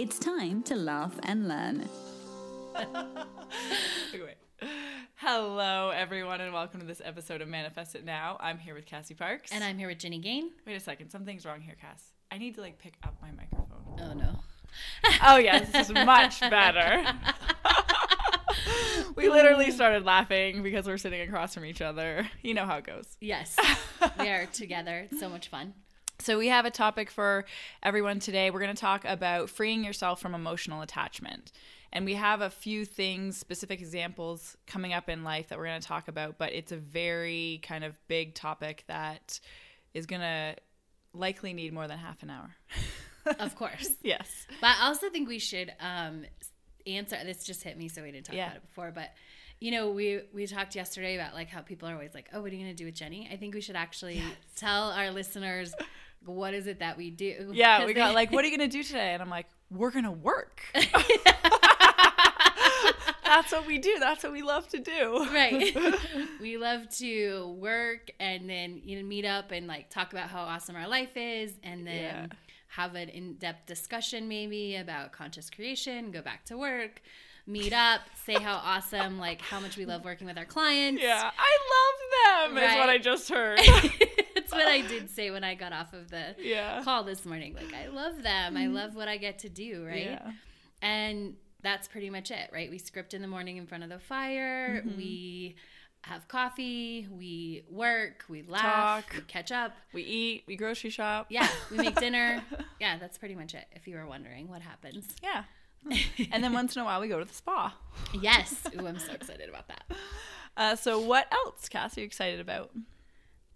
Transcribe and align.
It's 0.00 0.18
time 0.18 0.62
to 0.62 0.76
laugh 0.76 1.12
and 1.24 1.46
learn. 1.46 1.86
Okay. 4.14 4.34
Hello, 5.16 5.90
everyone, 5.90 6.40
and 6.40 6.54
welcome 6.54 6.80
to 6.80 6.86
this 6.86 7.02
episode 7.04 7.42
of 7.42 7.48
Manifest 7.48 7.94
It 7.94 8.06
Now. 8.06 8.38
I'm 8.40 8.56
here 8.56 8.74
with 8.74 8.86
Cassie 8.86 9.12
Parks. 9.12 9.52
And 9.52 9.62
I'm 9.62 9.76
here 9.76 9.88
with 9.88 9.98
Ginny 9.98 10.18
Gain. 10.20 10.52
Wait 10.66 10.74
a 10.74 10.80
second, 10.80 11.10
something's 11.10 11.44
wrong 11.44 11.60
here, 11.60 11.76
Cass. 11.78 12.02
I 12.32 12.38
need 12.38 12.54
to 12.54 12.62
like 12.62 12.78
pick 12.78 12.94
up 13.02 13.14
my 13.20 13.30
microphone. 13.30 14.00
Oh 14.00 14.14
no. 14.14 14.40
Oh 15.22 15.36
yes, 15.36 15.70
this 15.70 15.90
is 15.90 15.94
much 15.94 16.40
better. 16.40 17.04
we 19.16 19.28
literally 19.28 19.70
started 19.70 20.06
laughing 20.06 20.62
because 20.62 20.86
we're 20.86 20.96
sitting 20.96 21.20
across 21.20 21.52
from 21.52 21.66
each 21.66 21.82
other. 21.82 22.26
You 22.42 22.54
know 22.54 22.64
how 22.64 22.78
it 22.78 22.84
goes. 22.84 23.18
Yes. 23.20 23.54
we 24.18 24.28
are 24.28 24.46
together. 24.46 25.08
It's 25.10 25.20
so 25.20 25.28
much 25.28 25.48
fun. 25.48 25.74
So 26.20 26.38
we 26.38 26.48
have 26.48 26.66
a 26.66 26.70
topic 26.70 27.10
for 27.10 27.46
everyone 27.82 28.18
today. 28.20 28.50
We're 28.50 28.60
going 28.60 28.74
to 28.74 28.80
talk 28.80 29.04
about 29.06 29.48
freeing 29.48 29.82
yourself 29.84 30.20
from 30.20 30.34
emotional 30.34 30.82
attachment. 30.82 31.50
And 31.92 32.04
we 32.04 32.14
have 32.14 32.40
a 32.42 32.50
few 32.50 32.84
things, 32.84 33.38
specific 33.38 33.80
examples 33.80 34.56
coming 34.66 34.92
up 34.92 35.08
in 35.08 35.24
life 35.24 35.48
that 35.48 35.58
we're 35.58 35.64
going 35.64 35.80
to 35.80 35.86
talk 35.86 36.08
about, 36.08 36.36
but 36.38 36.52
it's 36.52 36.72
a 36.72 36.76
very 36.76 37.58
kind 37.62 37.84
of 37.84 37.94
big 38.06 38.34
topic 38.34 38.84
that 38.86 39.40
is 39.94 40.04
going 40.06 40.20
to 40.20 40.56
likely 41.14 41.52
need 41.54 41.72
more 41.72 41.88
than 41.88 41.98
half 41.98 42.22
an 42.22 42.30
hour. 42.30 42.54
Of 43.38 43.56
course. 43.56 43.88
yes. 44.02 44.46
But 44.60 44.76
I 44.78 44.86
also 44.88 45.08
think 45.08 45.26
we 45.28 45.38
should 45.38 45.72
um 45.80 46.24
answer 46.86 47.16
this 47.24 47.44
just 47.44 47.62
hit 47.62 47.76
me 47.76 47.88
so 47.88 48.02
we 48.02 48.10
didn't 48.12 48.26
talk 48.26 48.36
Yeah. 48.36 48.46
about 48.46 48.56
it 48.56 48.62
before, 48.68 48.90
but 48.94 49.10
you 49.58 49.70
know, 49.72 49.90
we 49.90 50.20
we 50.32 50.46
talked 50.46 50.74
yesterday 50.76 51.16
about 51.16 51.34
like 51.34 51.48
how 51.48 51.60
people 51.60 51.88
are 51.88 51.92
always 51.94 52.14
like, 52.14 52.28
"Oh, 52.32 52.40
what 52.40 52.50
are 52.50 52.54
you 52.54 52.62
going 52.62 52.74
to 52.74 52.76
do 52.82 52.86
with 52.86 52.94
Jenny?" 52.94 53.28
I 53.30 53.36
think 53.36 53.54
we 53.54 53.60
should 53.60 53.76
actually 53.76 54.22
tell 54.56 54.90
our 54.92 55.10
listeners 55.10 55.74
what 56.24 56.54
is 56.54 56.66
it 56.66 56.80
that 56.80 56.96
we 56.96 57.10
do. 57.10 57.50
Yeah, 57.52 57.84
we 57.86 57.94
got 57.94 58.14
like, 58.14 58.30
what 58.32 58.44
are 58.44 58.48
you 58.48 58.56
going 58.56 58.68
to 58.70 58.76
do 58.76 58.82
today? 58.82 59.12
And 59.14 59.22
I'm 59.22 59.30
like, 59.30 59.46
we're 59.70 59.90
going 59.90 60.04
to 60.04 60.10
work. 60.10 60.62
That's 63.24 63.52
what 63.52 63.64
we 63.66 63.78
do. 63.78 63.96
That's 64.00 64.24
what 64.24 64.32
we 64.32 64.42
love 64.42 64.66
to 64.70 64.78
do. 64.80 65.26
right. 65.32 65.76
we 66.40 66.56
love 66.56 66.88
to 66.98 67.56
work 67.60 68.10
and 68.18 68.50
then 68.50 68.80
you 68.84 68.96
know 68.98 69.04
meet 69.06 69.24
up 69.24 69.52
and 69.52 69.68
like 69.68 69.88
talk 69.88 70.12
about 70.12 70.28
how 70.28 70.42
awesome 70.42 70.74
our 70.74 70.88
life 70.88 71.16
is 71.16 71.52
and 71.62 71.86
then 71.86 72.02
Yeah. 72.02 72.26
have 72.68 72.96
an 72.96 73.08
in-depth 73.08 73.66
discussion 73.66 74.26
maybe 74.26 74.74
about 74.76 75.12
conscious 75.12 75.48
creation, 75.48 76.10
go 76.10 76.22
back 76.22 76.44
to 76.46 76.58
work, 76.58 77.02
meet 77.46 77.72
up, 77.72 78.00
say 78.24 78.34
how 78.34 78.56
awesome 78.56 79.20
like 79.20 79.40
how 79.40 79.60
much 79.60 79.76
we 79.76 79.84
love 79.84 80.04
working 80.04 80.26
with 80.26 80.36
our 80.36 80.44
clients. 80.44 81.00
Yeah, 81.00 81.30
I 81.38 81.58
love 81.76 82.54
them. 82.56 82.64
Is 82.64 82.74
what 82.76 82.88
I 82.90 82.98
just 82.98 83.28
heard. 83.28 83.60
That's 84.50 84.64
what 84.64 84.72
I 84.72 84.80
did 84.82 85.10
say 85.10 85.30
when 85.30 85.44
I 85.44 85.54
got 85.54 85.72
off 85.72 85.92
of 85.92 86.10
the 86.10 86.34
yeah. 86.38 86.82
call 86.82 87.04
this 87.04 87.24
morning. 87.24 87.54
Like 87.54 87.74
I 87.74 87.88
love 87.88 88.22
them. 88.22 88.56
I 88.56 88.66
love 88.66 88.94
what 88.94 89.08
I 89.08 89.16
get 89.16 89.40
to 89.40 89.48
do, 89.48 89.84
right? 89.86 90.04
Yeah. 90.04 90.30
And 90.82 91.34
that's 91.62 91.88
pretty 91.88 92.10
much 92.10 92.30
it, 92.30 92.50
right? 92.52 92.70
We 92.70 92.78
script 92.78 93.14
in 93.14 93.22
the 93.22 93.28
morning 93.28 93.56
in 93.56 93.66
front 93.66 93.84
of 93.84 93.90
the 93.90 93.98
fire. 93.98 94.82
Mm-hmm. 94.84 94.96
We 94.96 95.56
have 96.02 96.26
coffee. 96.28 97.06
We 97.10 97.64
work. 97.70 98.24
We 98.28 98.42
laugh. 98.42 99.06
Talk. 99.06 99.14
We 99.14 99.22
catch 99.22 99.52
up. 99.52 99.72
We 99.92 100.02
eat. 100.02 100.44
We 100.46 100.56
grocery 100.56 100.90
shop. 100.90 101.26
Yeah, 101.28 101.48
we 101.70 101.78
make 101.78 101.96
dinner. 101.96 102.42
yeah, 102.80 102.98
that's 102.98 103.18
pretty 103.18 103.34
much 103.34 103.54
it. 103.54 103.66
If 103.72 103.86
you 103.86 103.96
were 103.96 104.06
wondering 104.06 104.48
what 104.48 104.62
happens. 104.62 105.06
Yeah. 105.22 105.44
and 106.32 106.44
then 106.44 106.52
once 106.52 106.76
in 106.76 106.82
a 106.82 106.84
while 106.84 107.00
we 107.00 107.08
go 107.08 107.18
to 107.18 107.24
the 107.24 107.34
spa. 107.34 107.74
yes. 108.20 108.62
Ooh, 108.78 108.86
I'm 108.86 108.98
so 108.98 109.12
excited 109.12 109.48
about 109.48 109.68
that. 109.68 109.84
Uh, 110.56 110.74
so 110.74 110.98
what 110.98 111.32
else, 111.32 111.68
Cass? 111.68 111.96
Are 111.96 112.00
you 112.00 112.06
excited 112.06 112.40
about? 112.40 112.72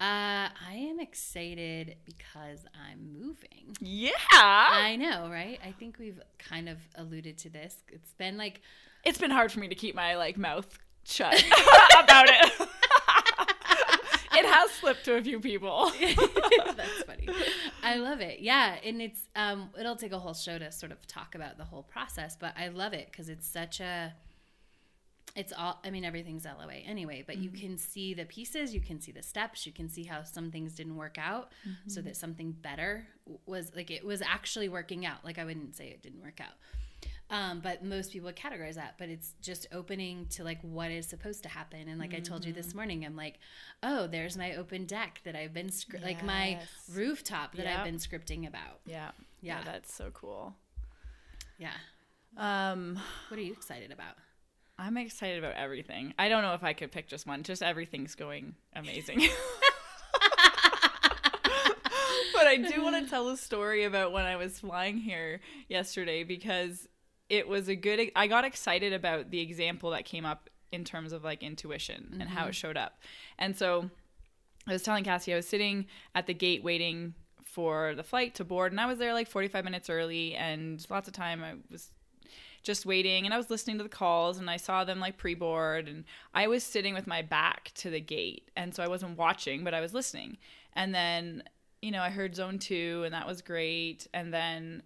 Uh, 0.01 0.51
I 0.51 0.75
am 0.75 0.99
excited 0.99 1.97
because 2.05 2.67
I'm 2.75 3.13
moving. 3.13 3.77
Yeah. 3.81 4.11
I 4.33 4.97
know, 4.97 5.29
right? 5.31 5.61
I 5.65 5.71
think 5.71 5.99
we've 5.99 6.21
kind 6.39 6.69
of 6.69 6.79
alluded 6.97 7.39
to 7.39 7.51
this. 7.51 7.77
It's 7.89 8.13
been 8.15 8.37
like 8.37 8.61
it's 9.05 9.19
been 9.19 9.31
hard 9.31 9.53
for 9.53 9.61
me 9.61 9.69
to 9.69 9.75
keep 9.75 9.95
my 9.95 10.17
like 10.17 10.37
mouth 10.37 10.79
shut 11.05 11.35
about 12.03 12.27
it. 12.29 12.53
it 14.33 14.47
has 14.47 14.71
slipped 14.73 15.05
to 15.05 15.15
a 15.15 15.23
few 15.23 15.39
people. 15.39 15.93
That's 16.01 17.03
funny. 17.07 17.29
I 17.83 17.97
love 17.97 18.21
it. 18.21 18.41
Yeah, 18.41 18.77
and 18.85 19.01
it's 19.01 19.21
um 19.37 19.71
it'll 19.79 19.97
take 19.97 20.13
a 20.13 20.19
whole 20.19 20.35
show 20.35 20.59
to 20.59 20.73
sort 20.73 20.91
of 20.91 21.07
talk 21.07 21.37
about 21.37 21.57
the 21.57 21.65
whole 21.65 21.85
process, 21.85 22.37
but 22.39 22.53
I 22.59 22.69
love 22.69 22.95
it 22.95 23.13
cuz 23.13 23.29
it's 23.29 23.47
such 23.47 23.79
a 23.81 24.15
it's 25.37 25.53
all 25.53 25.81
I 25.85 25.91
mean 25.91 26.05
everything's 26.05 26.45
LOA 26.45 26.75
anyway, 26.87 27.25
but 27.27 27.39
you 27.39 27.51
can 27.51 27.77
see 27.77 28.15
the 28.15 28.25
pieces, 28.25 28.73
you 28.75 28.81
can 28.81 29.01
see 29.01 29.11
the 29.13 29.23
steps, 29.23 29.67
you 29.67 29.73
can 29.73 29.89
see 29.89 30.05
how 30.05 30.23
some 30.23 30.51
things 30.51 30.75
didn't 30.75 30.97
work 30.97 31.19
out 31.19 31.51
so 31.89 32.01
that 32.03 32.17
something 32.17 32.53
better 32.53 33.07
was 33.47 33.73
like 33.75 33.91
it 33.91 34.05
was 34.05 34.23
actually 34.23 34.69
working 34.69 35.05
out. 35.05 35.25
Like 35.25 35.39
I 35.39 35.45
wouldn't 35.45 35.75
say 35.77 35.89
it 35.89 36.03
didn't 36.03 36.23
work 36.23 36.41
out. 36.41 36.55
Um, 37.31 37.61
but 37.61 37.83
most 37.83 38.13
people 38.13 38.27
would 38.27 38.37
categorize 38.37 38.75
that, 38.75 38.95
but 38.99 39.09
it's 39.09 39.33
just 39.41 39.67
opening 39.73 40.27
to 40.33 40.45
like 40.45 40.61
what 40.61 40.91
is 40.91 41.07
supposed 41.07 41.43
to 41.45 41.49
happen. 41.49 41.89
And 41.89 41.99
like 41.99 42.15
I 42.15 42.21
told 42.21 42.45
you 42.45 42.53
this 42.53 42.75
morning, 42.75 43.05
I'm 43.05 43.17
like, 43.17 43.39
oh, 43.83 44.07
there's 44.07 44.37
my 44.37 44.55
open 44.57 44.85
deck 44.85 45.21
that 45.25 45.35
I've 45.35 45.55
been 45.55 45.71
scr- 45.73 45.97
like 46.03 46.23
my 46.23 46.61
rooftop 46.95 47.57
that 47.57 47.65
Yep. 47.65 47.79
I've 47.79 47.85
been 47.85 47.97
scripting 47.97 48.47
about. 48.47 48.81
Yeah. 48.87 49.11
Yeah, 49.41 49.59
Yeah. 49.59 49.65
that's 49.65 49.93
so 49.93 50.11
cool. 50.13 50.55
Yeah. 51.59 51.73
Um 52.37 53.01
What 53.29 53.39
are 53.41 53.43
you 53.43 53.53
excited 53.53 53.91
about? 53.91 54.17
I'm 54.85 54.99
excited 54.99 55.39
about 55.39 55.55
everything. 55.55 56.13
I 56.19 56.29
don't 56.29 56.43
know 56.43 56.53
if 56.53 56.63
I 56.63 56.75
could 56.75 56.93
pick 56.93 57.09
just 57.09 57.27
one. 57.27 57.43
Just 57.43 57.63
everything's 57.63 58.15
going 58.15 58.55
amazing. 58.77 59.19
but 62.35 62.47
I 62.47 62.59
do 62.59 62.83
want 62.83 63.03
to 63.03 63.09
tell 63.09 63.31
a 63.31 63.37
story 63.39 63.85
about 63.85 64.13
when 64.13 64.27
I 64.27 64.37
was 64.37 64.61
flying 64.61 64.99
here 64.99 65.41
yesterday 65.69 66.23
because 66.23 66.87
it 67.31 67.49
was 67.49 67.69
a 67.69 67.75
good 67.75 68.11
I 68.15 68.27
got 68.27 68.45
excited 68.45 68.93
about 68.93 69.31
the 69.31 69.41
example 69.41 69.91
that 69.93 70.05
came 70.05 70.27
up 70.27 70.51
in 70.71 70.85
terms 70.85 71.15
of 71.15 71.25
like 71.25 71.43
intuition 71.43 72.19
and 72.21 72.29
how 72.29 72.43
it 72.43 72.49
mm-hmm. 72.49 72.53
showed 72.53 72.77
up. 72.77 72.99
And 73.39 73.57
so 73.57 73.89
I 74.69 74.73
was 74.73 74.83
telling 74.83 75.05
Cassie 75.05 75.33
I 75.33 75.37
was 75.37 75.49
sitting 75.49 75.87
at 76.15 76.27
the 76.27 76.35
gate 76.35 76.63
waiting 76.63 77.15
for 77.43 77.95
the 77.95 78.03
flight 78.03 78.35
to 78.35 78.45
board 78.45 78.71
and 78.71 78.81
I 78.81 78.85
was 78.85 78.99
there 78.99 79.15
like 79.15 79.29
45 79.29 79.65
minutes 79.65 79.89
early 79.89 80.35
and 80.35 80.85
lots 80.91 81.09
of 81.09 81.15
time 81.15 81.43
I 81.43 81.55
was 81.71 81.91
just 82.65 82.85
waiting 82.85 83.25
and 83.25 83.33
I 83.33 83.37
was 83.37 83.51
listening 83.51 83.79
to 83.79 83.85
the 83.85 83.89
calls 83.89 84.39
and 84.39 84.51
I 84.51 84.57
saw 84.57 84.85
them 84.85 84.99
like 84.99 85.17
pre-board 85.17 85.87
and 85.87 86.05
I 86.35 86.49
was 86.49 86.65
sitting 86.65 86.95
with 86.95 87.07
my 87.07 87.23
back 87.23 87.71
to 87.77 87.91
the 87.91 88.01
gate 88.01 88.51
and 88.57 88.75
so 88.75 88.83
I 88.83 88.89
wasn't 88.89 89.19
watching 89.19 89.63
but 89.63 89.75
I 89.75 89.81
was 89.81 89.95
listening. 89.95 90.39
And 90.73 90.93
then, 90.93 91.45
you 91.83 91.93
know, 91.93 92.03
I 92.03 92.11
heard 92.11 92.35
zone 92.35 92.59
2 92.59 93.03
and 93.05 93.15
that 93.15 93.27
was 93.27 93.43
great 93.43 94.09
and 94.13 94.35
then 94.35 94.83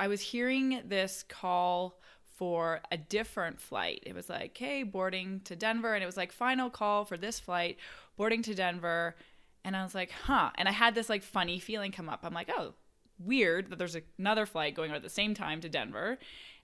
I 0.00 0.08
was 0.08 0.20
hearing 0.20 0.82
this 0.86 1.24
call 1.28 2.00
for 2.38 2.80
a 2.92 2.96
different 2.96 3.60
flight. 3.60 4.02
It 4.06 4.14
was 4.14 4.28
like, 4.28 4.56
"Hey, 4.56 4.84
boarding 4.84 5.40
to 5.40 5.56
Denver." 5.56 5.94
And 5.94 6.04
it 6.04 6.06
was 6.06 6.16
like, 6.16 6.30
"Final 6.30 6.70
call 6.70 7.04
for 7.04 7.16
this 7.16 7.40
flight, 7.40 7.78
boarding 8.16 8.42
to 8.42 8.54
Denver." 8.54 9.16
And 9.64 9.76
I 9.76 9.82
was 9.82 9.92
like, 9.92 10.12
"Huh." 10.12 10.52
And 10.54 10.68
I 10.68 10.72
had 10.72 10.94
this 10.94 11.08
like 11.08 11.24
funny 11.24 11.58
feeling 11.58 11.90
come 11.90 12.08
up. 12.08 12.20
I'm 12.22 12.32
like, 12.32 12.48
"Oh, 12.56 12.74
weird 13.18 13.70
that 13.70 13.78
there's 13.80 13.96
another 14.18 14.46
flight 14.46 14.76
going 14.76 14.92
at 14.92 15.02
the 15.02 15.08
same 15.10 15.34
time 15.34 15.60
to 15.62 15.68
Denver." 15.68 16.18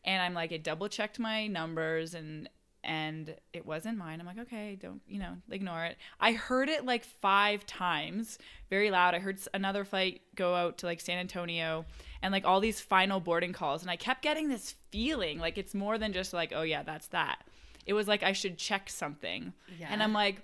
And 0.04 0.22
I'm 0.22 0.34
like, 0.34 0.52
it 0.52 0.62
double 0.62 0.88
checked 0.88 1.18
my 1.18 1.46
numbers 1.46 2.14
and 2.14 2.48
and 2.84 3.34
it 3.52 3.64
wasn't 3.64 3.96
mine. 3.96 4.20
I'm 4.20 4.26
like, 4.26 4.38
okay, 4.40 4.76
don't, 4.80 5.00
you 5.08 5.18
know, 5.18 5.36
ignore 5.50 5.84
it. 5.86 5.96
I 6.20 6.32
heard 6.32 6.68
it 6.68 6.84
like 6.84 7.04
five 7.04 7.64
times, 7.66 8.38
very 8.68 8.90
loud. 8.90 9.14
I 9.14 9.20
heard 9.20 9.38
another 9.54 9.84
flight 9.84 10.20
go 10.34 10.54
out 10.54 10.78
to 10.78 10.86
like 10.86 11.00
San 11.00 11.18
Antonio 11.18 11.86
and 12.22 12.30
like 12.30 12.44
all 12.44 12.60
these 12.60 12.80
final 12.80 13.20
boarding 13.20 13.54
calls. 13.54 13.80
And 13.80 13.90
I 13.90 13.96
kept 13.96 14.22
getting 14.22 14.48
this 14.48 14.74
feeling 14.90 15.38
like 15.38 15.56
it's 15.56 15.74
more 15.74 15.96
than 15.96 16.12
just 16.12 16.34
like, 16.34 16.52
oh, 16.54 16.62
yeah, 16.62 16.82
that's 16.82 17.06
that. 17.08 17.38
It 17.86 17.94
was 17.94 18.06
like 18.06 18.22
I 18.22 18.32
should 18.32 18.58
check 18.58 18.90
something. 18.90 19.52
Yeah. 19.78 19.88
And 19.90 20.02
I'm 20.02 20.12
like, 20.12 20.42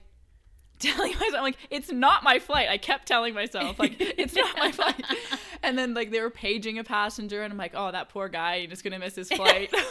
telling 0.80 1.12
myself 1.20 1.42
like 1.42 1.56
it's 1.70 1.90
not 1.92 2.22
my 2.22 2.38
flight. 2.38 2.68
I 2.68 2.78
kept 2.78 3.06
telling 3.06 3.34
myself 3.34 3.78
like 3.78 3.96
it's 4.00 4.34
not 4.34 4.56
my 4.58 4.72
flight. 4.72 5.04
And 5.62 5.76
then 5.76 5.92
like 5.92 6.10
they 6.10 6.20
were 6.22 6.30
paging 6.30 6.78
a 6.78 6.84
passenger 6.84 7.42
and 7.42 7.52
I'm 7.52 7.58
like, 7.58 7.72
"Oh, 7.74 7.92
that 7.92 8.08
poor 8.08 8.30
guy, 8.30 8.60
he's 8.60 8.70
just 8.70 8.82
going 8.82 8.94
to 8.94 8.98
miss 8.98 9.14
his 9.14 9.28
flight." 9.28 9.70
and 9.70 9.82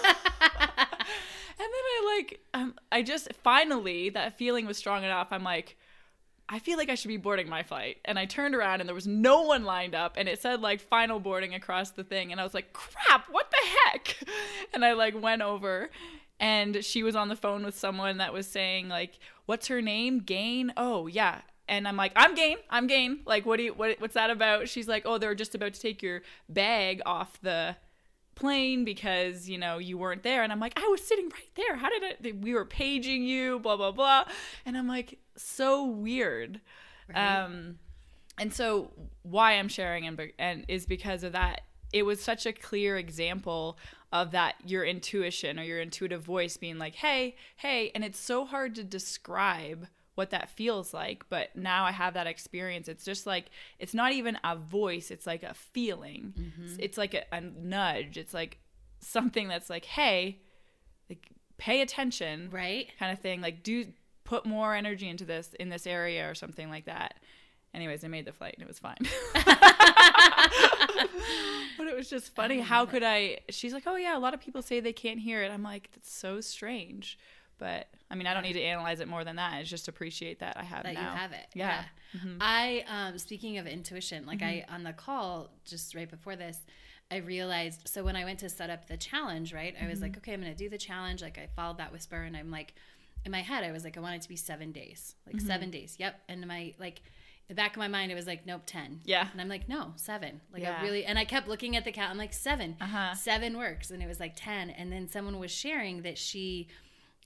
then 1.59 1.59
I 1.59 2.15
like 2.17 2.39
um, 2.55 2.73
I 2.91 3.03
just 3.03 3.31
finally 3.43 4.09
that 4.09 4.35
feeling 4.39 4.65
was 4.65 4.77
strong 4.79 5.03
enough. 5.03 5.27
I'm 5.29 5.43
like 5.43 5.77
I 6.51 6.57
feel 6.57 6.79
like 6.79 6.89
I 6.89 6.95
should 6.95 7.09
be 7.09 7.17
boarding 7.17 7.47
my 7.47 7.61
flight. 7.61 7.97
And 8.03 8.17
I 8.17 8.25
turned 8.25 8.55
around 8.55 8.79
and 8.79 8.89
there 8.89 8.95
was 8.95 9.05
no 9.05 9.43
one 9.43 9.63
lined 9.63 9.93
up 9.93 10.15
and 10.17 10.27
it 10.27 10.41
said 10.41 10.59
like 10.59 10.81
final 10.81 11.19
boarding 11.19 11.53
across 11.53 11.91
the 11.91 12.03
thing 12.03 12.31
and 12.31 12.41
I 12.41 12.43
was 12.43 12.55
like, 12.55 12.73
"Crap, 12.73 13.27
what 13.29 13.51
the 13.51 13.67
heck? 13.91 14.17
And 14.73 14.83
I 14.83 14.93
like 14.93 15.21
went 15.21 15.43
over 15.43 15.91
and 16.39 16.83
she 16.83 17.03
was 17.03 17.15
on 17.15 17.29
the 17.29 17.35
phone 17.35 17.63
with 17.63 17.77
someone 17.77 18.17
that 18.17 18.33
was 18.33 18.47
saying 18.47 18.87
like, 18.87 19.19
"What's 19.45 19.67
her 19.67 19.81
name? 19.81 20.19
Gain? 20.19 20.73
Oh, 20.77 21.07
yeah." 21.07 21.41
And 21.67 21.87
I'm 21.87 21.97
like, 21.97 22.13
"I'm 22.15 22.33
Gain. 22.35 22.57
I'm 22.69 22.87
Gain. 22.87 23.19
Like, 23.25 23.45
what 23.45 23.57
do 23.57 23.63
you 23.63 23.73
what 23.73 23.99
what's 23.99 24.13
that 24.15 24.29
about?" 24.29 24.69
She's 24.69 24.87
like, 24.87 25.03
"Oh, 25.05 25.17
they're 25.17 25.35
just 25.35 25.55
about 25.55 25.73
to 25.73 25.79
take 25.79 26.01
your 26.01 26.21
bag 26.47 27.01
off 27.05 27.39
the 27.41 27.75
plane 28.35 28.85
because, 28.85 29.49
you 29.49 29.57
know, 29.57 29.77
you 29.77 29.97
weren't 29.97 30.23
there." 30.23 30.43
And 30.43 30.51
I'm 30.51 30.59
like, 30.59 30.79
"I 30.81 30.87
was 30.87 31.03
sitting 31.03 31.29
right 31.29 31.51
there. 31.55 31.75
How 31.75 31.89
did 31.89 32.03
I 32.25 32.31
we 32.39 32.53
were 32.53 32.65
paging 32.65 33.23
you, 33.23 33.59
blah 33.59 33.77
blah 33.77 33.91
blah." 33.91 34.25
And 34.65 34.77
I'm 34.77 34.87
like, 34.87 35.19
"So 35.35 35.85
weird." 35.85 36.61
Um 37.13 37.79
and 38.39 38.53
so 38.53 38.91
why 39.23 39.53
I'm 39.53 39.67
sharing 39.67 40.07
and, 40.07 40.31
and 40.39 40.65
is 40.67 40.85
because 40.85 41.23
of 41.23 41.33
that. 41.33 41.61
It 41.91 42.03
was 42.03 42.21
such 42.21 42.45
a 42.45 42.53
clear 42.53 42.97
example 42.97 43.77
of 44.11 44.31
that 44.31 44.55
your 44.65 44.83
intuition 44.83 45.59
or 45.59 45.63
your 45.63 45.79
intuitive 45.79 46.21
voice 46.21 46.57
being 46.57 46.77
like, 46.77 46.95
"Hey, 46.95 47.35
hey," 47.57 47.91
and 47.93 48.03
it's 48.03 48.19
so 48.19 48.45
hard 48.45 48.75
to 48.75 48.83
describe 48.83 49.87
what 50.15 50.31
that 50.31 50.49
feels 50.49 50.93
like, 50.93 51.23
but 51.29 51.55
now 51.55 51.85
I 51.85 51.91
have 51.91 52.13
that 52.15 52.27
experience. 52.27 52.89
It's 52.89 53.05
just 53.05 53.25
like 53.25 53.49
it's 53.77 53.93
not 53.93 54.11
even 54.11 54.37
a 54.43 54.55
voice, 54.55 55.11
it's 55.11 55.27
like 55.27 55.43
a 55.43 55.53
feeling. 55.53 56.33
It's, 56.35 56.73
mm-hmm. 56.73 56.75
it's 56.79 56.97
like 56.97 57.13
a, 57.13 57.23
a 57.31 57.41
nudge. 57.41 58.17
It's 58.17 58.33
like 58.33 58.59
something 58.99 59.47
that's 59.47 59.69
like, 59.69 59.85
"Hey, 59.85 60.39
like 61.09 61.29
pay 61.57 61.81
attention." 61.81 62.49
Right? 62.51 62.87
kind 62.99 63.11
of 63.11 63.19
thing 63.19 63.41
like 63.41 63.63
do 63.63 63.85
put 64.29 64.45
more 64.45 64.75
energy 64.75 65.09
into 65.09 65.25
this 65.25 65.55
in 65.59 65.69
this 65.69 65.87
area 65.87 66.29
or 66.29 66.35
something 66.35 66.69
like 66.69 66.85
that 66.85 67.15
anyways 67.73 68.03
i 68.03 68.07
made 68.07 68.25
the 68.25 68.31
flight 68.31 68.53
and 68.53 68.61
it 68.61 68.67
was 68.67 68.77
fine 68.77 68.95
but 71.77 71.87
it 71.87 71.95
was 71.95 72.09
just 72.09 72.33
funny 72.35 72.59
how 72.59 72.85
could 72.85 73.03
i 73.03 73.37
she's 73.49 73.73
like 73.73 73.83
oh 73.85 73.95
yeah 73.95 74.17
a 74.17 74.19
lot 74.19 74.33
of 74.33 74.39
people 74.39 74.61
say 74.61 74.79
they 74.79 74.93
can't 74.93 75.19
hear 75.19 75.41
it 75.43 75.51
i'm 75.51 75.63
like 75.63 75.89
that's 75.93 76.11
so 76.11 76.41
strange 76.41 77.17
but 77.57 77.87
i 78.11 78.15
mean 78.15 78.27
i 78.27 78.33
don't 78.33 78.43
need 78.43 78.53
to 78.53 78.61
analyze 78.61 78.99
it 78.99 79.07
more 79.07 79.23
than 79.23 79.35
that 79.37 79.59
it's 79.61 79.69
just 79.69 79.87
appreciate 79.87 80.39
that 80.39 80.57
i 80.57 80.63
have 80.63 80.83
that 80.83 80.93
now 80.93 81.11
you 81.13 81.17
have 81.17 81.31
it. 81.31 81.47
yeah, 81.53 81.83
Mm-hmm. 82.17 82.37
I 82.41 82.83
um 82.87 83.19
speaking 83.19 83.59
of 83.59 83.67
intuition, 83.67 84.25
like 84.25 84.41
I 84.41 84.65
on 84.67 84.81
the 84.81 84.93
call 84.93 85.51
just 85.63 85.93
right 85.93 86.09
before 86.09 86.35
this, 86.35 86.57
I 87.11 87.17
realized 87.17 87.87
so 87.87 88.03
when 88.03 88.15
I 88.15 88.23
went 88.25 88.39
to 88.39 88.49
set 88.49 88.71
up 88.71 88.87
the 88.87 88.97
challenge, 88.97 89.53
right? 89.53 89.75
I 89.79 89.85
was 89.87 90.01
like, 90.01 90.13
Mm-hmm. 90.13 90.17
okay, 90.21 90.33
I'm 90.33 90.41
going 90.41 90.51
to 90.51 90.57
do 90.57 90.69
the 90.69 90.79
challenge. 90.79 91.21
Like 91.21 91.37
I 91.37 91.45
followed 91.55 91.77
that 91.77 91.91
whisper 91.91 92.15
and 92.23 92.35
I'm 92.35 92.49
like 92.49 92.73
in 93.25 93.31
my 93.31 93.43
head 93.43 93.63
I 93.63 93.71
was 93.71 93.83
like 93.83 93.95
I 93.95 93.99
want 93.99 94.15
it 94.15 94.23
to 94.23 94.27
be 94.29 94.35
7 94.35 94.71
days. 94.71 95.13
Like 95.27 95.35
Mm-hmm. 95.35 95.45
7 95.45 95.69
days. 95.69 95.97
Yep. 95.99 96.19
And 96.29 96.47
my 96.47 96.73
like 96.79 97.03
the 97.49 97.55
back 97.55 97.71
of 97.71 97.77
my 97.79 97.87
mind 97.89 98.11
it 98.11 98.15
was 98.15 98.27
like 98.27 98.45
nope 98.45 98.61
10 98.65 99.01
Yeah. 99.03 99.27
and 99.31 99.41
i'm 99.41 99.49
like 99.49 99.67
no 99.67 99.91
seven. 99.97 100.39
Like 100.53 100.61
Yeah. 100.61 100.77
i 100.79 100.83
really 100.83 101.03
and 101.03 101.19
i 101.19 101.25
kept 101.25 101.47
looking 101.49 101.75
at 101.75 101.83
the 101.83 101.91
count 101.91 102.11
i'm 102.11 102.17
like 102.17 102.31
7 102.33 102.77
Uh-huh. 102.79 103.13
seven 103.15 103.57
works. 103.57 103.89
And 103.91 104.01
it 104.01 104.07
was 104.07 104.19
like 104.19 104.33
10 104.35 104.69
and 104.69 104.91
then 104.91 105.07
someone 105.09 105.37
was 105.39 105.51
sharing 105.51 106.03
that 106.03 106.17
she 106.17 106.67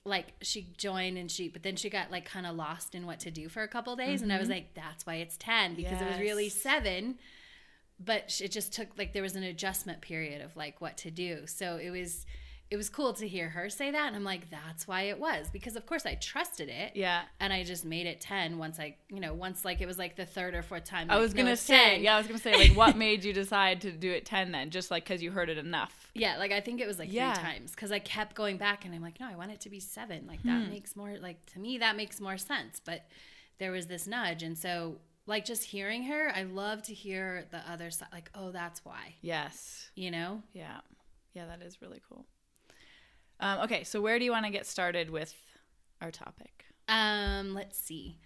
like 0.06 0.32
she 0.42 0.66
joined 0.76 1.16
and 1.18 1.30
she 1.30 1.48
but 1.48 1.62
then 1.62 1.76
she 1.76 1.88
got 1.88 2.10
like 2.10 2.24
kind 2.24 2.46
of 2.46 2.56
lost 2.56 2.94
in 2.94 3.06
what 3.06 3.20
to 3.20 3.30
do 3.30 3.48
for 3.48 3.62
a 3.62 3.68
couple 3.68 3.94
days. 3.96 4.22
And 4.22 4.32
i 4.32 4.38
was 4.38 4.48
like 4.48 4.74
that's 4.74 5.06
why 5.06 5.14
it's 5.16 5.36
10 5.36 5.74
because 5.76 6.00
it 6.00 6.08
was 6.08 6.18
really 6.18 6.48
Mm-hmm. 6.48 6.58
7 6.86 7.18
but 8.00 8.40
it 8.40 8.50
just 8.50 8.72
took 8.72 8.88
like 8.98 9.12
there 9.12 9.22
was 9.22 9.36
an 9.36 9.44
adjustment 9.44 10.00
period 10.00 10.42
of 10.42 10.56
like 10.56 10.80
what 10.80 10.96
to 10.98 11.10
do. 11.10 11.46
So 11.46 11.76
it 11.76 11.90
was 11.90 12.26
it 12.70 12.76
was 12.76 12.88
cool 12.88 13.12
to 13.12 13.28
hear 13.28 13.50
her 13.50 13.68
say 13.70 13.90
that 13.90 14.06
and 14.08 14.16
i'm 14.16 14.24
like 14.24 14.50
that's 14.50 14.88
why 14.88 15.02
it 15.02 15.18
was 15.20 15.48
because 15.50 15.76
of 15.76 15.86
course 15.86 16.06
i 16.06 16.14
trusted 16.14 16.68
it 16.68 16.92
yeah 16.94 17.22
and 17.38 17.52
i 17.52 17.62
just 17.62 17.84
made 17.84 18.06
it 18.06 18.20
10 18.20 18.58
once 18.58 18.80
i 18.80 18.96
you 19.10 19.20
know 19.20 19.32
once 19.34 19.64
like 19.64 19.80
it 19.80 19.86
was 19.86 19.98
like 19.98 20.16
the 20.16 20.26
third 20.26 20.54
or 20.54 20.62
fourth 20.62 20.84
time 20.84 21.08
i 21.10 21.14
like, 21.14 21.22
was 21.22 21.34
no, 21.34 21.42
gonna 21.42 21.56
say 21.56 21.94
10. 21.96 22.02
yeah 22.02 22.14
i 22.14 22.18
was 22.18 22.26
gonna 22.26 22.38
say 22.38 22.54
like 22.56 22.76
what 22.76 22.96
made 23.06 23.22
you 23.24 23.32
decide 23.32 23.80
to 23.82 23.92
do 23.92 24.10
it 24.10 24.24
10 24.26 24.50
then 24.52 24.70
just 24.70 24.90
like 24.90 25.04
because 25.04 25.22
you 25.22 25.30
heard 25.30 25.50
it 25.50 25.58
enough 25.58 26.10
Yeah, 26.14 26.36
like 26.38 26.52
I 26.52 26.60
think 26.60 26.80
it 26.80 26.86
was 26.86 26.98
like 26.98 27.12
Yeah. 27.12 27.34
three 27.34 27.42
times 27.42 27.70
because 27.72 27.90
I 27.92 27.98
kept 27.98 28.34
going 28.36 28.56
back 28.56 28.84
and 28.84 28.94
I'm 28.94 29.02
like, 29.02 29.18
no, 29.20 29.28
I 29.28 29.34
want 29.36 29.50
it 29.50 29.60
to 29.62 29.68
be 29.70 29.80
seven. 29.80 30.26
Like 30.28 30.40
Hmm. 30.42 30.48
that 30.48 30.70
makes 30.70 30.94
more 30.96 31.16
like 31.20 31.44
to 31.52 31.58
me 31.58 31.78
that 31.78 31.96
makes 31.96 32.20
more 32.20 32.38
sense. 32.38 32.80
But 32.84 33.02
there 33.58 33.72
was 33.72 33.86
this 33.86 34.06
nudge, 34.06 34.42
and 34.44 34.56
so 34.56 34.96
like 35.26 35.44
just 35.44 35.64
hearing 35.64 36.04
her, 36.04 36.30
I 36.34 36.42
love 36.44 36.82
to 36.84 36.94
hear 36.94 37.46
the 37.50 37.58
other 37.70 37.90
side. 37.90 38.08
Like, 38.12 38.30
oh, 38.34 38.50
that's 38.52 38.84
why. 38.84 39.16
yes 39.22 39.90
You 39.96 40.10
know? 40.12 40.42
Yeah. 40.52 40.80
Yeah, 41.34 41.46
that 41.46 41.62
is 41.62 41.82
really 41.82 42.00
cool. 42.08 42.24
Um, 43.40 43.60
okay, 43.60 43.84
so 43.84 44.00
where 44.00 44.18
do 44.18 44.24
you 44.24 44.30
want 44.30 44.46
to 44.46 44.52
get 44.52 44.66
started 44.66 45.10
with 45.10 45.34
our 46.00 46.10
topic? 46.10 46.64
Um, 46.88 47.54
let's 47.54 47.78
see. 47.78 48.18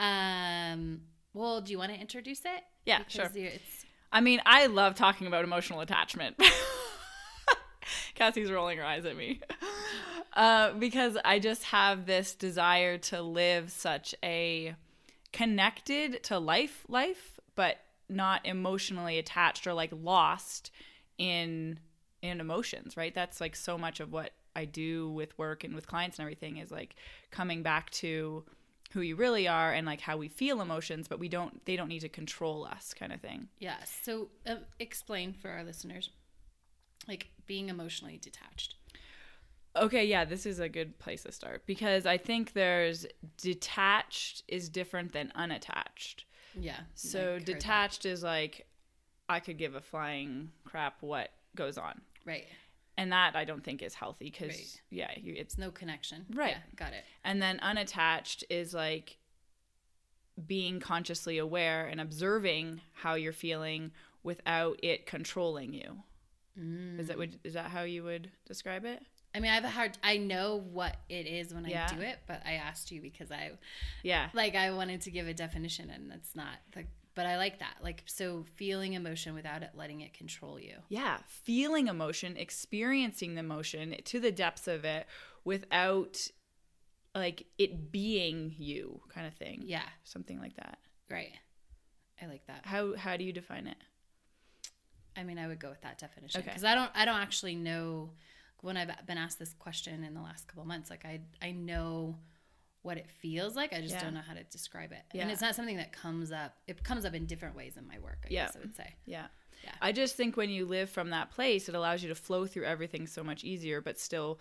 Um, 0.00 1.02
well, 1.34 1.60
do 1.60 1.72
you 1.72 1.78
want 1.78 1.92
to 1.92 2.00
introduce 2.00 2.40
it? 2.40 2.62
Yeah, 2.84 2.98
Because 2.98 3.32
sure. 3.32 3.44
It's 3.44 3.84
I 4.10 4.20
mean, 4.20 4.40
I 4.46 4.66
love 4.66 4.94
talking 4.94 5.26
about 5.26 5.44
emotional 5.44 5.80
attachment. 5.80 6.40
Cassie's 8.14 8.50
rolling 8.50 8.78
her 8.78 8.84
eyes 8.84 9.04
at 9.04 9.16
me. 9.16 9.40
Uh, 10.34 10.72
because 10.74 11.16
I 11.24 11.40
just 11.40 11.64
have 11.64 12.06
this 12.06 12.32
desire 12.32 12.96
to 12.98 13.22
live 13.22 13.72
such 13.72 14.14
a 14.22 14.76
connected 15.32 16.22
to 16.24 16.38
life 16.38 16.84
life, 16.88 17.40
but 17.56 17.78
not 18.08 18.46
emotionally 18.46 19.18
attached 19.18 19.66
or 19.66 19.72
like 19.72 19.90
lost 19.92 20.70
in 21.16 21.80
in 22.22 22.40
emotions, 22.40 22.96
right? 22.96 23.12
That's 23.12 23.40
like 23.40 23.56
so 23.56 23.76
much 23.78 23.98
of 23.98 24.12
what 24.12 24.30
I 24.56 24.64
do 24.64 25.10
with 25.10 25.36
work 25.38 25.64
and 25.64 25.74
with 25.74 25.86
clients 25.86 26.18
and 26.18 26.24
everything 26.24 26.58
is 26.58 26.70
like 26.70 26.96
coming 27.30 27.62
back 27.62 27.90
to 27.90 28.44
who 28.92 29.00
you 29.02 29.16
really 29.16 29.46
are 29.46 29.72
and 29.72 29.86
like 29.86 30.00
how 30.00 30.16
we 30.16 30.28
feel 30.28 30.60
emotions, 30.60 31.08
but 31.08 31.18
we 31.18 31.28
don't 31.28 31.64
they 31.66 31.76
don't 31.76 31.88
need 31.88 32.00
to 32.00 32.08
control 32.08 32.64
us 32.64 32.94
kind 32.94 33.12
of 33.12 33.20
thing. 33.20 33.48
yeah. 33.58 33.76
So 34.02 34.28
uh, 34.46 34.56
explain 34.78 35.32
for 35.32 35.50
our 35.50 35.64
listeners, 35.64 36.10
like 37.06 37.28
being 37.46 37.68
emotionally 37.68 38.18
detached. 38.18 38.74
Okay, 39.76 40.04
yeah, 40.04 40.24
this 40.24 40.46
is 40.46 40.58
a 40.58 40.68
good 40.68 40.98
place 40.98 41.22
to 41.22 41.32
start 41.32 41.62
because 41.66 42.06
I 42.06 42.16
think 42.16 42.52
there's 42.52 43.06
detached 43.36 44.42
is 44.48 44.68
different 44.68 45.12
than 45.12 45.30
unattached. 45.34 46.24
Yeah. 46.58 46.80
So 46.94 47.18
heard 47.18 47.40
that. 47.40 47.46
detached 47.46 48.06
is 48.06 48.22
like 48.22 48.66
I 49.28 49.40
could 49.40 49.58
give 49.58 49.74
a 49.74 49.80
flying 49.80 50.50
crap 50.64 50.96
what 51.02 51.30
goes 51.54 51.76
on. 51.76 52.00
Right. 52.24 52.46
And 52.98 53.12
that 53.12 53.34
I 53.34 53.44
don't 53.46 53.64
think 53.64 53.80
is 53.82 53.94
healthy 53.94 54.30
cuz 54.30 54.48
Right. 54.48 54.82
yeah, 54.90 55.10
you, 55.16 55.32
it's 55.36 55.56
no 55.56 55.70
connection. 55.70 56.26
Right. 56.30 56.50
Yeah, 56.56 56.62
got 56.76 56.92
it. 56.92 57.04
and 57.24 57.40
then 57.40 57.58
unattached 57.60 58.44
is 58.50 58.74
like 58.74 59.16
being 60.46 60.78
consciously 60.80 61.38
aware 61.38 61.86
and 61.86 62.00
observing 62.00 62.80
how 62.92 63.14
you're 63.14 63.32
feeling 63.32 63.92
without 64.22 64.78
it 64.82 65.06
controlling 65.06 65.72
you. 65.72 66.02
Is 66.98 67.06
that 67.06 67.16
would 67.16 67.32
mm. 67.34 67.38
is 67.44 67.54
that 67.54 67.70
how 67.70 67.82
you 67.82 68.02
would 68.02 68.32
describe 68.44 68.84
it? 68.84 69.00
I 69.32 69.38
mean, 69.40 69.50
I 69.52 69.54
have 69.54 69.64
a 69.64 69.68
hard. 69.70 69.96
I 70.02 70.16
know 70.16 70.56
what 70.56 70.96
it 71.08 71.26
is 71.26 71.54
when 71.54 71.64
Yeah. 71.66 71.86
I 71.88 71.94
do 71.94 72.00
it, 72.00 72.18
but 72.26 72.42
I 72.44 72.54
asked 72.54 72.90
you 72.90 73.00
because 73.00 73.30
I 73.30 73.52
Yeah. 74.02 74.30
like 74.32 74.56
I 74.56 74.72
wanted 74.72 75.02
to 75.02 75.12
give 75.12 75.28
a 75.28 75.34
definition, 75.34 75.88
and 75.90 76.10
that's 76.10 76.34
not 76.34 76.56
the. 76.72 76.84
But 77.18 77.26
I 77.26 77.36
like 77.36 77.58
that. 77.58 77.78
Like 77.82 78.04
so, 78.06 78.44
feeling 78.54 78.92
emotion 78.92 79.34
without 79.34 79.64
it 79.64 79.70
letting 79.74 80.02
it 80.02 80.14
control 80.14 80.60
you. 80.60 80.76
yeah, 80.88 81.18
feeling 81.26 81.88
emotion, 81.88 82.36
experiencing 82.36 83.34
the 83.34 83.40
emotion 83.40 83.96
to 84.04 84.20
the 84.20 84.30
depths 84.30 84.68
of 84.68 84.84
it 84.84 85.04
without 85.42 86.16
like 87.16 87.46
it 87.58 87.90
being 87.90 88.54
you 88.56 89.00
kind 89.08 89.26
of 89.26 89.34
thing. 89.34 89.64
Yeah. 89.66 89.82
Something 90.04 90.38
like 90.38 90.54
that. 90.58 90.78
Right. 91.10 91.32
I 92.22 92.26
like 92.26 92.46
that. 92.46 92.60
How 92.64 92.94
how 92.94 93.16
do 93.16 93.24
you 93.24 93.32
define 93.32 93.66
it? 93.66 93.78
I 95.16 95.24
mean, 95.24 95.40
I 95.40 95.48
would 95.48 95.58
go 95.58 95.70
with 95.70 95.80
that 95.80 95.98
definition 95.98 96.40
Okay. 96.40 96.50
because 96.50 96.62
I 96.62 96.76
don't. 96.76 96.92
I 96.94 97.04
don't 97.04 97.16
actually 97.20 97.56
know 97.56 98.10
when 98.60 98.76
I've 98.76 98.90
been 99.06 99.18
asked 99.18 99.40
this 99.40 99.54
question 99.54 100.04
in 100.04 100.14
the 100.14 100.20
last 100.20 100.46
couple 100.46 100.64
months. 100.66 100.88
Like 100.88 101.04
I, 101.04 101.20
I 101.42 101.50
know 101.50 102.18
what 102.88 102.96
it 102.98 103.08
feels 103.08 103.54
like. 103.54 103.72
I 103.72 103.80
just 103.80 103.94
Yeah. 103.94 104.02
don't 104.02 104.14
know 104.14 104.22
how 104.26 104.34
to 104.34 104.42
describe 104.44 104.92
it. 104.92 105.02
Yeah. 105.12 105.22
And 105.22 105.30
it's 105.30 105.40
not 105.42 105.54
something 105.54 105.76
that 105.76 105.92
comes 105.92 106.32
up. 106.32 106.56
It 106.66 106.82
comes 106.82 107.04
up 107.04 107.14
in 107.14 107.26
different 107.26 107.54
ways 107.54 107.76
in 107.76 107.86
my 107.86 107.98
work. 107.98 108.20
I 108.24 108.28
Yeah. 108.30 108.46
guess 108.46 108.56
I 108.56 108.58
would 108.60 108.74
say. 108.74 108.94
Yeah. 109.04 109.28
Yeah. 109.62 109.74
I 109.82 109.92
just 109.92 110.16
think 110.16 110.36
when 110.36 110.50
you 110.50 110.64
live 110.66 110.88
from 110.88 111.10
that 111.10 111.30
place, 111.30 111.68
it 111.68 111.74
allows 111.74 112.02
you 112.02 112.08
to 112.08 112.14
flow 112.14 112.46
through 112.46 112.64
everything 112.64 113.06
so 113.06 113.22
much 113.22 113.44
easier, 113.44 113.80
but 113.80 113.98
still 113.98 114.40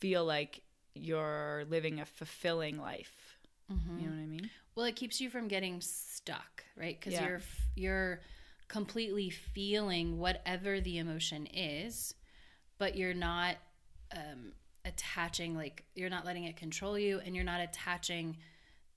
feel 0.00 0.24
like 0.24 0.62
you're 0.94 1.64
living 1.68 2.00
a 2.00 2.04
fulfilling 2.06 2.76
life. 2.78 3.38
Mm-hmm. 3.72 3.98
You 4.00 4.06
know 4.06 4.16
what 4.16 4.22
I 4.22 4.26
mean? 4.26 4.50
Well, 4.74 4.86
it 4.86 4.96
keeps 4.96 5.20
you 5.20 5.30
from 5.30 5.48
getting 5.48 5.80
stuck, 5.80 6.64
right? 6.76 6.98
Because 6.98 7.14
Yeah. 7.14 7.26
you're 7.26 7.36
f- 7.36 7.68
you're 7.76 8.20
completely 8.68 9.30
feeling 9.30 10.18
whatever 10.18 10.80
the 10.80 10.98
emotion 10.98 11.46
is, 11.46 12.14
but 12.78 12.96
you're 12.96 13.14
not 13.14 13.56
um, 14.12 14.52
attaching 14.90 15.56
like 15.56 15.84
you're 15.94 16.10
not 16.10 16.24
letting 16.24 16.44
it 16.44 16.56
control 16.56 16.98
you, 16.98 17.20
and 17.24 17.34
you're 17.34 17.44
not 17.54 17.60
attaching 17.60 18.36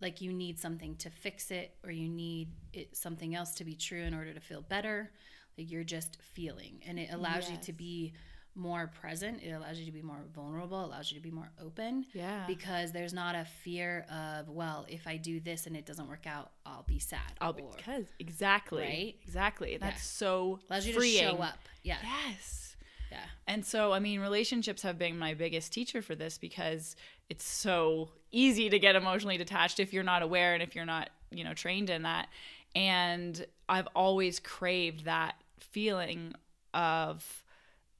like 0.01 0.19
you 0.21 0.33
need 0.33 0.59
something 0.59 0.95
to 0.97 1.09
fix 1.09 1.49
it 1.51 1.75
or 1.85 1.91
you 1.91 2.09
need 2.09 2.49
it, 2.73 2.97
something 2.97 3.35
else 3.35 3.51
to 3.55 3.63
be 3.63 3.75
true 3.75 4.01
in 4.01 4.13
order 4.13 4.33
to 4.33 4.39
feel 4.41 4.61
better. 4.61 5.11
Like 5.57 5.71
you're 5.71 5.83
just 5.97 6.17
feeling, 6.33 6.81
and 6.87 6.97
it 6.99 7.09
allows 7.13 7.49
you 7.49 7.57
to 7.57 7.73
be 7.73 8.13
more 8.55 8.85
present. 9.01 9.41
It 9.41 9.51
allows 9.51 9.79
you 9.79 9.85
to 9.85 9.91
be 9.91 10.01
more 10.03 10.23
vulnerable. 10.35 10.81
It 10.83 10.87
allows 10.87 11.11
you 11.11 11.17
to 11.17 11.23
be 11.23 11.31
more 11.31 11.51
open 11.59 12.05
Yeah. 12.13 12.43
because 12.47 12.91
there's 12.91 13.13
not 13.13 13.33
a 13.35 13.45
fear 13.63 14.05
of 14.11 14.47
well 14.49 14.85
if 14.89 15.07
i 15.07 15.17
do 15.17 15.39
this 15.39 15.65
and 15.65 15.75
it 15.75 15.87
doesn't 15.87 16.07
work 16.07 16.27
out 16.27 16.51
i'll 16.65 16.85
be 16.87 16.99
sad 16.99 17.31
I'll 17.41 17.53
be 17.53 17.63
because 17.75 18.05
exactly. 18.19 18.81
Right? 18.83 19.15
Exactly. 19.25 19.77
That's 19.81 19.95
Yeah. 20.03 20.19
so 20.27 20.59
allows 20.69 20.85
you 20.87 20.93
freeing. 20.93 21.23
to 21.23 21.31
show 21.31 21.37
up 21.41 21.57
yeah 21.81 21.97
Yes. 22.03 22.72
Yeah. 23.13 23.25
And 23.45 23.63
so, 23.63 23.93
I 23.93 23.99
mean, 23.99 24.21
relationships 24.21 24.81
have 24.81 24.97
been 24.97 25.19
my 25.19 25.35
biggest 25.35 25.71
teacher 25.71 26.01
for 26.01 26.15
this 26.15 26.39
because 26.39 26.95
it's 27.29 27.45
so 27.45 28.09
easy 28.31 28.71
to 28.71 28.79
get 28.79 28.95
emotionally 28.95 29.37
detached 29.37 29.79
if 29.79 29.93
you're 29.93 30.03
not 30.03 30.23
aware 30.23 30.55
and 30.55 30.63
if 30.63 30.75
you're 30.75 30.83
not, 30.83 31.11
you 31.29 31.43
know, 31.43 31.53
trained 31.53 31.91
in 31.91 32.01
that. 32.03 32.27
And 32.75 33.45
I've 33.69 33.87
always 33.95 34.39
craved 34.39 35.05
that 35.05 35.35
feeling 35.59 36.33
of 36.73 37.43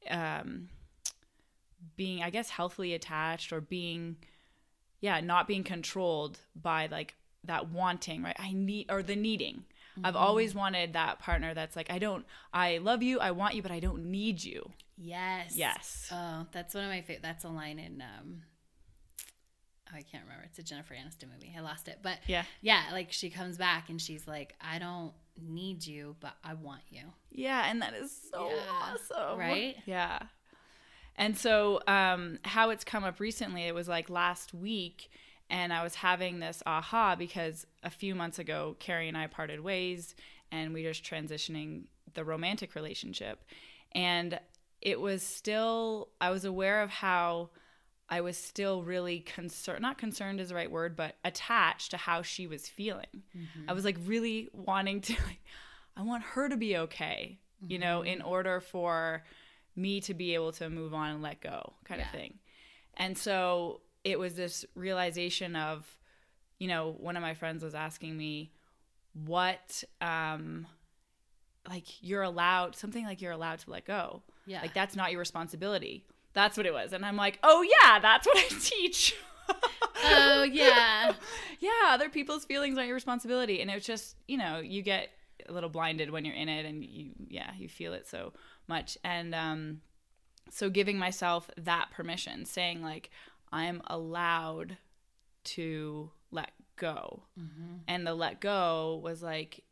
um, 0.10 0.70
being, 1.96 2.24
I 2.24 2.32
guess, 2.32 2.50
healthily 2.50 2.96
attached 2.96 3.54
or 3.54 3.62
being, 3.62 4.16
yeah, 5.00 5.20
not 5.20 5.48
being 5.48 5.64
controlled 5.64 6.40
by 6.60 6.88
like 6.88 7.14
that 7.44 7.70
wanting, 7.70 8.24
right? 8.24 8.36
I 8.40 8.52
need, 8.54 8.88
or 8.90 9.04
the 9.04 9.16
needing. 9.16 9.66
I've 10.04 10.16
always 10.16 10.56
wanted 10.56 10.94
that 10.94 11.20
partner 11.20 11.54
that's 11.54 11.76
like, 11.76 11.92
I 11.92 12.00
don't, 12.00 12.26
I 12.52 12.80
love 12.80 13.04
you, 13.04 13.20
I 13.20 13.30
want 13.30 13.54
you, 13.54 13.62
but 13.62 13.72
I 13.72 13.80
don't 13.80 14.06
need 14.06 14.44
you. 14.44 14.72
Yes. 14.98 15.54
Yes. 15.56 16.08
Oh, 16.12 16.46
that's 16.52 16.74
one 16.74 16.84
of 16.84 16.90
my 16.90 17.02
favorite. 17.02 17.22
That's 17.24 17.44
a 17.44 17.50
line 17.50 17.80
in. 17.80 18.02
um 18.02 18.42
oh, 19.92 19.96
I 19.98 20.02
can't 20.04 20.24
remember. 20.24 20.44
It's 20.46 20.60
a 20.60 20.64
Jennifer 20.64 20.94
Aniston 20.94 21.30
movie. 21.34 21.54
I 21.58 21.62
lost 21.62 21.88
it, 21.88 22.00
but 22.02 22.18
Yeah. 22.28 22.44
yeah. 22.62 22.84
Like 22.92 23.12
she 23.12 23.30
comes 23.30 23.58
back 23.58 23.90
and 23.90 24.02
she's 24.02 24.28
like, 24.28 24.56
"I 24.62 24.80
don't 24.80 25.14
need 25.42 25.86
you, 25.86 26.16
but 26.20 26.34
I 26.44 26.54
want 26.54 26.82
you." 26.90 27.02
Yeah, 27.32 27.70
and 27.70 27.82
that 27.82 27.94
is 27.94 28.16
so 28.32 28.50
Yeah. 28.50 28.94
awesome. 28.94 29.40
Right? 29.40 29.78
Yeah. 29.86 30.20
And 31.16 31.38
so 31.38 31.82
um 31.88 32.40
how 32.44 32.70
it's 32.70 32.84
come 32.84 33.04
up 33.04 33.20
recently, 33.20 33.64
it 33.64 33.76
was 33.76 33.88
like 33.88 34.10
last 34.10 34.54
week 34.54 35.10
and 35.50 35.74
I 35.74 35.84
was 35.84 35.96
having 35.96 36.40
this 36.40 36.64
aha 36.66 37.16
because 37.16 37.68
a 37.84 37.90
few 37.90 38.16
months 38.16 38.40
ago 38.40 38.76
Carrie 38.80 39.08
and 39.08 39.18
I 39.18 39.28
parted 39.28 39.60
ways 39.60 40.16
and 40.52 40.74
we 40.74 40.84
were 40.86 40.92
just 40.92 41.04
transitioning 41.04 41.86
the 42.14 42.24
romantic 42.24 42.76
relationship. 42.76 43.44
And 43.94 44.40
it 44.84 45.00
was 45.00 45.24
still 45.24 46.10
I 46.22 46.30
was 46.30 46.46
aware 46.46 46.84
of 46.84 46.92
how 46.92 47.50
I 48.10 48.22
was 48.22 48.38
still 48.38 48.84
really 48.84 49.22
concerned, 49.22 49.82
not 49.82 49.98
concerned 49.98 50.40
is 50.40 50.50
the 50.50 50.56
right 50.56 50.70
word, 50.70 50.96
but 50.96 51.16
attached 51.24 51.92
to 51.92 51.98
how 51.98 52.22
she 52.22 52.46
was 52.46 52.68
feeling. 52.68 53.24
I 53.68 53.74
was 53.74 53.86
like 53.86 53.98
really 54.06 54.50
wanting 54.54 55.02
to, 55.02 55.14
like, 55.26 55.42
I 55.98 56.04
want 56.04 56.22
her 56.24 56.50
to 56.50 56.58
be 56.58 56.78
okay, 56.78 57.40
you 57.66 57.80
know, 57.80 58.02
in 58.02 58.22
order 58.22 58.60
for 58.60 59.24
me 59.76 60.02
to 60.02 60.14
be 60.14 60.36
able 60.36 60.52
to 60.52 60.70
move 60.70 60.94
on 60.94 61.12
and 61.12 61.22
let 61.24 61.42
go, 61.42 61.74
kind 61.86 62.02
of 62.02 62.12
thing. 62.12 62.36
And 62.96 63.18
so 63.18 63.82
it 64.04 64.20
was 64.20 64.36
this 64.36 64.66
realization 64.76 65.56
of, 65.56 65.88
you 66.60 66.68
know, 66.68 66.96
one 67.00 67.16
of 67.16 67.24
my 67.24 67.34
friends 67.34 67.64
was 67.64 67.74
asking 67.74 68.16
me, 68.18 68.52
what, 69.14 69.84
um, 70.02 70.68
like 71.68 71.86
you're 72.04 72.22
allowed, 72.22 72.76
something 72.76 73.06
like 73.06 73.22
you're 73.22 73.32
allowed 73.32 73.60
to 73.60 73.72
let 73.72 73.86
go. 73.86 74.24
Yeah. 74.46 74.62
Like 74.62 74.74
that's 74.74 74.96
not 74.96 75.12
your 75.12 75.20
responsibility. 75.20 76.06
That's 76.34 76.58
what 76.58 76.66
it 76.66 76.74
was. 76.74 76.94
And 76.94 77.06
I'm 77.06 77.16
like, 77.16 77.40
oh 77.44 77.62
yeah, 77.62 78.00
that's 78.00 78.26
what 78.26 78.38
I 78.38 78.48
teach. 78.60 79.16
oh 80.06 80.44
yeah. 80.44 81.14
yeah, 81.60 81.70
other 81.90 82.10
people's 82.10 82.46
feelings 82.46 82.78
aren't 82.78 82.88
your 82.88 82.96
responsibility. 82.96 83.62
And 83.62 83.70
it 83.70 83.76
was 83.76 83.86
just, 83.86 84.16
you 84.28 84.38
know, 84.38 84.60
you 84.60 84.82
get 84.82 85.10
a 85.48 85.52
little 85.54 85.70
blinded 85.70 86.10
when 86.10 86.26
you're 86.26 86.36
in 86.36 86.50
it 86.50 86.66
and 86.66 86.84
you, 86.84 87.12
yeah, 87.28 87.52
you 87.58 87.68
feel 87.70 87.94
it 87.94 88.08
so 88.08 88.34
much. 88.68 88.98
And 89.04 89.36
um, 89.36 89.82
so 90.50 90.70
giving 90.70 90.98
myself 90.98 91.50
that 91.58 91.92
permission, 91.92 92.46
saying, 92.46 92.82
like, 92.82 93.10
I'm 93.52 93.82
allowed 93.88 94.78
to 95.46 96.10
let 96.32 96.52
go. 96.76 97.24
And 97.88 98.08
the 98.08 98.14
let 98.14 98.40
go 98.42 99.00
was 99.04 99.22
like, 99.22 99.64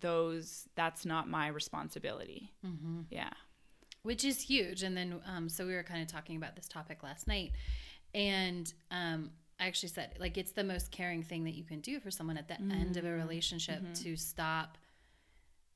those, 0.00 0.68
that's 0.74 1.06
not 1.06 1.28
my 1.28 1.46
responsibility. 1.48 2.52
Yeah. 3.10 3.30
Which 4.06 4.24
is 4.24 4.40
huge. 4.40 4.82
And 4.82 4.96
then, 4.96 5.20
um, 5.26 5.48
so 5.48 5.66
we 5.66 5.74
were 5.74 5.82
kind 5.82 6.00
of 6.00 6.08
talking 6.08 6.36
about 6.36 6.56
this 6.56 6.68
topic 6.68 7.02
last 7.02 7.26
night, 7.28 7.52
and 8.14 8.72
um, 8.90 9.30
I 9.60 9.66
actually 9.66 9.90
said, 9.90 10.14
like, 10.18 10.38
it's 10.38 10.52
the 10.52 10.64
most 10.64 10.90
caring 10.90 11.22
thing 11.22 11.44
that 11.44 11.54
you 11.54 11.64
can 11.64 11.80
do 11.80 12.00
for 12.00 12.10
someone 12.10 12.38
at 12.38 12.48
the 12.48 12.60
end 12.60 12.96
of 12.96 13.04
a 13.04 13.12
relationship 13.12 13.82
to 14.02 14.16
stop, 14.16 14.78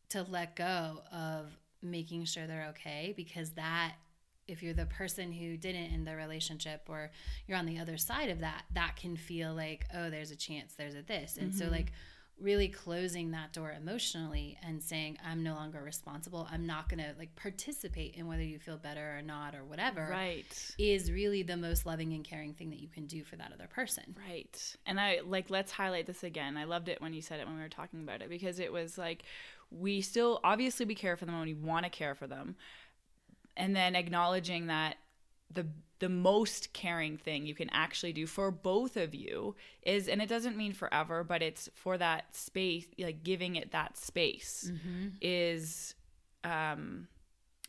to 0.08 0.22
let 0.22 0.56
go 0.56 1.02
of 1.12 1.58
making 1.82 2.24
sure 2.24 2.46
they're 2.46 2.68
okay, 2.70 3.12
because 3.16 3.50
that. 3.50 3.94
If 4.48 4.64
you're 4.64 4.74
the 4.74 4.86
person 4.86 5.30
who 5.30 5.56
didn't 5.56 5.94
in 5.94 6.02
the 6.02 6.16
relationship 6.16 6.88
or 6.88 7.12
you're 7.46 7.56
on 7.56 7.66
the 7.66 7.78
other 7.78 7.96
side 7.96 8.30
of 8.30 8.40
that, 8.40 8.64
that 8.74 8.96
can 8.96 9.16
feel 9.16 9.54
like, 9.54 9.86
oh, 9.94 10.10
there's 10.10 10.32
a 10.32 10.36
chance, 10.36 10.74
there's 10.74 10.96
a 10.96 11.02
this. 11.02 11.36
And 11.36 11.54
so, 11.54 11.66
like, 11.66 11.92
really 12.40 12.68
closing 12.68 13.30
that 13.32 13.52
door 13.52 13.72
emotionally 13.72 14.58
and 14.66 14.82
saying 14.82 15.18
i'm 15.26 15.42
no 15.42 15.54
longer 15.54 15.82
responsible 15.82 16.48
i'm 16.50 16.66
not 16.66 16.88
going 16.88 16.98
to 16.98 17.14
like 17.18 17.34
participate 17.36 18.14
in 18.14 18.26
whether 18.26 18.42
you 18.42 18.58
feel 18.58 18.76
better 18.76 19.16
or 19.18 19.22
not 19.22 19.54
or 19.54 19.64
whatever 19.64 20.08
Right. 20.10 20.74
is 20.78 21.10
really 21.12 21.42
the 21.42 21.56
most 21.56 21.84
loving 21.86 22.12
and 22.12 22.24
caring 22.24 22.54
thing 22.54 22.70
that 22.70 22.80
you 22.80 22.88
can 22.88 23.06
do 23.06 23.24
for 23.24 23.36
that 23.36 23.52
other 23.52 23.66
person 23.68 24.16
Right. 24.28 24.76
And 24.86 24.98
I 25.00 25.20
like 25.24 25.50
let's 25.50 25.72
highlight 25.72 26.06
this 26.06 26.22
again. 26.22 26.56
I 26.56 26.64
loved 26.64 26.88
it 26.88 27.00
when 27.00 27.12
you 27.12 27.22
said 27.22 27.40
it 27.40 27.46
when 27.46 27.56
we 27.56 27.62
were 27.62 27.68
talking 27.68 28.00
about 28.02 28.22
it 28.22 28.28
because 28.28 28.58
it 28.58 28.72
was 28.72 28.96
like 28.98 29.22
we 29.70 30.00
still 30.00 30.40
obviously 30.42 30.86
we 30.86 30.94
care 30.94 31.16
for 31.16 31.26
them 31.26 31.34
and 31.34 31.44
we 31.46 31.54
want 31.54 31.84
to 31.84 31.90
care 31.90 32.14
for 32.14 32.26
them. 32.26 32.56
And 33.56 33.74
then 33.76 33.94
acknowledging 33.94 34.66
that 34.68 34.96
the 35.52 35.66
the 35.98 36.08
most 36.08 36.72
caring 36.72 37.18
thing 37.18 37.44
you 37.44 37.54
can 37.54 37.68
actually 37.70 38.12
do 38.14 38.26
for 38.26 38.50
both 38.50 38.96
of 38.96 39.14
you 39.14 39.54
is 39.82 40.08
and 40.08 40.22
it 40.22 40.28
doesn't 40.30 40.56
mean 40.56 40.72
forever, 40.72 41.22
but 41.24 41.42
it's 41.42 41.68
for 41.74 41.98
that 41.98 42.34
space 42.34 42.86
like 42.98 43.22
giving 43.22 43.56
it 43.56 43.72
that 43.72 43.96
space 43.98 44.70
is 45.20 45.94
um 46.44 47.06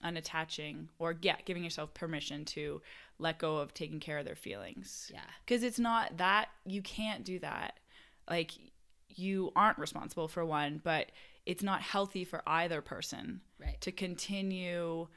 unattaching 0.04 0.88
or 0.98 1.16
yeah 1.22 1.36
giving 1.46 1.64
yourself 1.64 1.94
permission 1.94 2.44
to 2.46 2.82
let 3.20 3.38
go 3.38 3.58
of 3.58 3.74
taking 3.74 4.00
care 4.00 4.18
of 4.18 4.26
their 4.26 4.36
feelings. 4.36 5.12
Yeah. 5.14 5.20
Because 5.46 5.62
it's 5.64 5.78
not 5.80 6.18
that 6.18 6.50
you 6.66 6.82
can't 6.82 7.24
do 7.24 7.38
that. 7.40 7.80
Like 8.30 8.52
you 9.10 9.52
aren't 9.56 9.78
responsible 9.78 10.28
for 10.30 10.46
one 10.46 10.80
but 10.82 11.12
it's 11.46 11.62
not 11.64 11.82
healthy 11.82 12.24
for 12.24 12.42
either 12.48 12.82
person 12.82 13.42
Right. 13.60 13.80
to 13.82 13.92
continue 13.92 15.08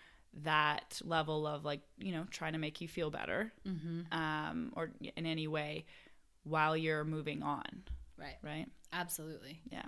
that 0.43 1.01
level 1.05 1.47
of 1.47 1.65
like 1.65 1.81
you 1.99 2.13
know 2.13 2.27
trying 2.31 2.53
to 2.55 2.59
make 2.59 2.81
you 2.81 2.89
feel 2.89 3.11
better 3.11 3.53
um, 4.13 4.73
or 4.77 4.91
in 5.17 5.27
any 5.27 5.47
way 5.47 5.85
while 6.43 6.77
you're 6.77 7.05
moving 7.05 7.43
on. 7.43 7.85
Right. 8.19 8.37
Right? 8.43 8.67
Absolutely. 8.93 9.61
Yeah. 9.71 9.87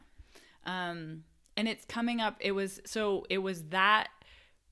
Um 0.65 1.25
and 1.57 1.69
it's 1.69 1.85
coming 1.85 2.21
up 2.21 2.37
it 2.41 2.53
was 2.53 2.81
so 2.85 3.25
it 3.31 3.39
was 3.39 3.65
that 3.65 4.09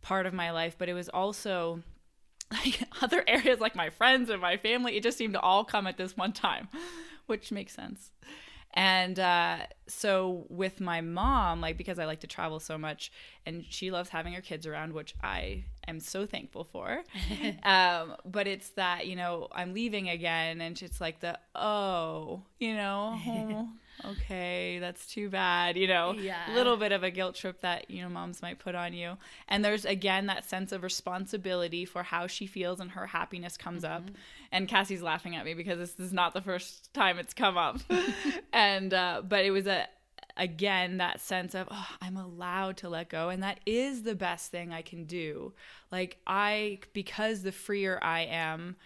part 0.02 0.26
of 0.26 0.35
my 0.35 0.50
life 0.50 0.76
but 0.78 0.88
it 0.88 0.95
was 0.95 1.09
also 1.09 1.83
like 2.52 2.83
other 3.00 3.25
areas 3.26 3.59
like 3.59 3.75
my 3.75 3.90
friends 3.90 4.28
and 4.28 4.40
my 4.40 4.57
family 4.57 4.97
it 4.97 5.02
just 5.02 5.16
seemed 5.16 5.33
to 5.35 5.40
all 5.40 5.64
come 5.64 5.87
at 5.87 5.97
this 5.97 6.16
one 6.16 6.33
time 6.33 6.69
which 7.26 7.50
makes 7.50 7.75
sense 7.75 8.11
and 8.75 9.19
uh, 9.19 9.59
so 9.87 10.47
with 10.49 10.81
my 10.81 11.00
mom 11.00 11.61
like 11.61 11.76
because 11.76 11.99
i 11.99 12.04
like 12.04 12.21
to 12.21 12.26
travel 12.26 12.61
so 12.61 12.76
much 12.78 13.12
and 13.47 13.64
she 13.69 13.90
loves 13.90 14.11
having 14.11 14.33
her 14.35 14.40
kids 14.43 14.66
around 14.66 14.93
which 14.93 15.14
i 15.23 15.64
am 15.88 16.00
so 16.00 16.26
thankful 16.26 16.64
for 16.64 17.02
um, 17.64 18.14
but 18.25 18.47
it's 18.47 18.71
that 18.71 19.07
you 19.07 19.16
know 19.16 19.49
i'm 19.52 19.73
leaving 19.75 20.09
again 20.09 20.61
and 20.61 20.81
it's 20.83 21.00
like 21.00 21.21
the 21.21 21.38
oh 21.54 22.43
you 22.59 22.75
know 22.75 23.21
oh, 23.26 23.69
okay 24.04 24.78
that's 24.81 25.07
too 25.07 25.28
bad 25.31 25.76
you 25.76 25.87
know 25.87 26.16
Yeah. 26.19 26.47
little 26.47 26.76
bit 26.76 26.93
of 26.93 27.02
a 27.02 27.11
guilt 27.11 27.35
trip 27.35 27.61
that 27.61 27.90
you 27.90 28.02
know 28.02 28.09
moms 28.09 28.43
might 28.43 28.59
put 28.59 28.75
on 28.75 28.93
you. 28.93 29.16
And 29.49 29.64
there's 29.64 29.85
again 29.85 30.26
that 30.26 30.45
sense 30.45 30.73
of 30.73 30.83
responsibility 30.83 31.85
for 31.85 32.02
how 32.02 32.26
she 32.26 32.47
feels 32.47 32.81
and 32.81 32.90
her 32.93 33.07
happiness 33.07 33.57
comes 33.57 33.85
up 33.85 34.11
and 34.54 34.68
cassie's 34.68 35.02
laughing 35.02 35.34
at 35.37 35.44
me 35.44 35.52
because 35.52 35.78
this 35.78 36.06
is 36.06 36.12
not 36.12 36.32
the 36.32 36.40
first 36.40 36.94
time 36.94 37.18
it's 37.18 37.34
come 37.34 37.58
up. 37.58 37.80
And 38.52 38.94
uh, 38.94 39.23
but 39.28 39.44
it 39.44 39.50
was 39.50 39.66
a 39.66 39.87
again 40.37 40.96
that 40.99 41.20
sense 41.20 41.54
of 41.54 41.68
oh, 41.70 41.88
i'm 42.02 42.16
allowed 42.16 42.76
to 42.76 42.88
let 42.88 43.08
go 43.08 43.28
and 43.28 43.44
that 43.44 43.61
is 43.66 44.02
the 44.02 44.16
best 44.16 44.50
thing 44.50 44.73
i 44.73 44.82
can 44.82 45.04
do. 45.04 45.52
Like 45.92 46.18
i 46.26 46.78
because 46.92 47.42
the 47.42 47.52
freer 47.52 47.99
i 48.02 48.20
am 48.20 48.76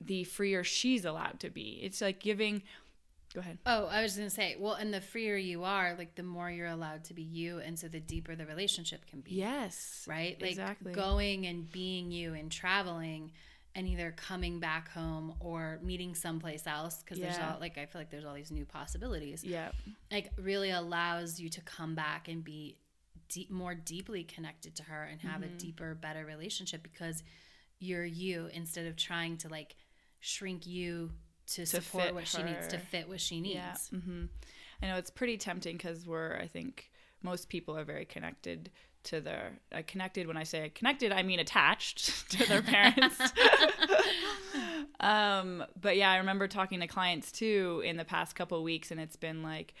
the 0.00 0.24
freer 0.24 0.64
she's 0.64 1.04
allowed 1.04 1.40
to 1.40 1.50
be. 1.50 1.80
It's 1.82 2.00
like 2.00 2.20
giving 2.20 2.62
go 3.34 3.40
ahead. 3.40 3.58
Oh 3.66 3.86
i 3.86 4.02
was 4.02 4.16
gonna 4.16 4.30
say 4.30 4.56
well 4.58 4.74
and 4.74 4.92
the 4.92 5.00
freer 5.00 5.36
you 5.36 5.64
are 5.64 5.94
like 5.96 6.14
the 6.14 6.22
more 6.22 6.50
you're 6.50 6.66
allowed 6.68 7.04
to 7.04 7.14
be 7.14 7.22
you 7.22 7.58
and 7.58 7.78
so 7.78 7.88
the 7.88 8.00
deeper 8.00 8.34
the 8.34 8.46
relationship 8.46 9.06
can 9.06 9.20
be. 9.20 9.32
Yes. 9.34 10.06
Right? 10.08 10.40
Like 10.40 10.50
Exactly. 10.50 10.92
going 10.92 11.46
and 11.46 11.70
being 11.70 12.10
you 12.10 12.32
and 12.34 12.50
traveling 12.50 13.32
and 13.76 13.86
either 13.86 14.12
coming 14.16 14.58
back 14.58 14.88
home 14.90 15.34
or 15.38 15.78
meeting 15.82 16.14
someplace 16.14 16.66
else 16.66 16.96
because 17.04 17.18
there's 17.20 17.36
all 17.54 17.60
like 17.60 17.78
I 17.78 17.86
feel 17.86 18.00
like 18.00 18.10
there's 18.10 18.24
all 18.24 18.34
these 18.34 18.50
new 18.50 18.64
possibilities. 18.64 19.44
yeah 19.44 19.70
Like 20.10 20.32
really 20.36 20.70
allows 20.70 21.38
you 21.38 21.48
to 21.50 21.60
come 21.60 21.94
back 21.94 22.26
and 22.26 22.42
be 22.42 22.78
deep, 23.28 23.50
more 23.50 23.74
deeply 23.74 24.24
connected 24.24 24.74
to 24.76 24.82
her 24.84 25.04
and 25.04 25.20
have 25.20 25.42
Mm-hmm. 25.42 25.54
a 25.56 25.58
deeper, 25.58 25.94
better 25.94 26.24
relationship 26.24 26.82
because 26.82 27.22
you're 27.78 28.04
you 28.04 28.48
instead 28.52 28.86
of 28.86 28.96
trying 28.96 29.36
to 29.38 29.48
like 29.48 29.76
shrink 30.20 30.66
you 30.66 31.12
to, 31.48 31.66
support 31.66 32.04
fit 32.06 32.14
what 32.14 32.26
she 32.26 32.42
needs 32.42 32.66
to 32.68 32.78
fit 32.78 33.08
what 33.08 33.20
she 33.20 33.40
needs. 33.40 33.54
Yeah. 33.54 33.76
hmm 34.00 34.24
I 34.82 34.86
know 34.88 34.96
it's 34.96 35.10
pretty 35.10 35.36
tempting 35.38 35.76
because 35.76 36.06
we're, 36.06 36.36
I 36.36 36.46
think, 36.46 36.90
most 37.22 37.48
people 37.48 37.76
are 37.76 37.84
very 37.84 38.04
connected 38.04 38.70
to 39.06 39.20
their 39.20 39.52
uh, 39.72 39.82
connected 39.86 40.26
when 40.26 40.36
i 40.36 40.42
say 40.42 40.70
connected 40.74 41.12
i 41.12 41.22
mean 41.22 41.38
attached 41.38 42.30
to 42.30 42.48
their 42.48 42.62
parents. 42.62 43.20
Um 44.98 45.62
but 45.78 45.98
yeah 45.98 46.10
i 46.10 46.16
remember 46.16 46.48
talking 46.48 46.80
to 46.80 46.86
clients 46.86 47.30
too 47.30 47.82
in 47.84 47.98
the 47.98 48.04
past 48.04 48.34
couple 48.34 48.62
weeks 48.62 48.90
and 48.90 48.98
it's 48.98 49.14
been 49.14 49.42
like 49.42 49.74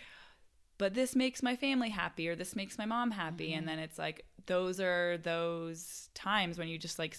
but 0.78 0.94
this 0.94 1.16
makes 1.16 1.42
my 1.42 1.56
family 1.56 1.90
happy 1.90 2.28
or 2.28 2.36
this 2.36 2.54
makes 2.54 2.76
my 2.78 2.84
mom 2.84 3.10
happy. 3.10 3.54
And 3.54 3.66
then 3.66 3.78
it's 3.78 3.98
like 3.98 4.26
those 4.46 4.80
are 4.80 5.18
those 5.18 6.10
times 6.14 6.58
when 6.58 6.68
you 6.68 6.78
just 6.78 6.98
like 6.98 7.16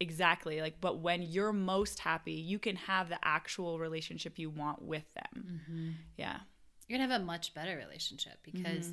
exactly 0.00 0.60
like 0.60 0.80
but 0.80 0.98
when 0.98 1.22
you're 1.22 1.52
most 1.52 1.98
happy 1.98 2.32
you 2.32 2.58
can 2.58 2.76
have 2.76 3.08
the 3.08 3.18
actual 3.24 3.78
relationship 3.78 4.38
you 4.38 4.50
want 4.50 4.82
with 4.82 5.04
them. 5.14 5.96
Yeah. 6.16 6.38
You're 6.86 6.98
gonna 6.98 7.12
have 7.12 7.20
a 7.20 7.24
much 7.24 7.54
better 7.54 7.76
relationship 7.76 8.38
because 8.42 8.92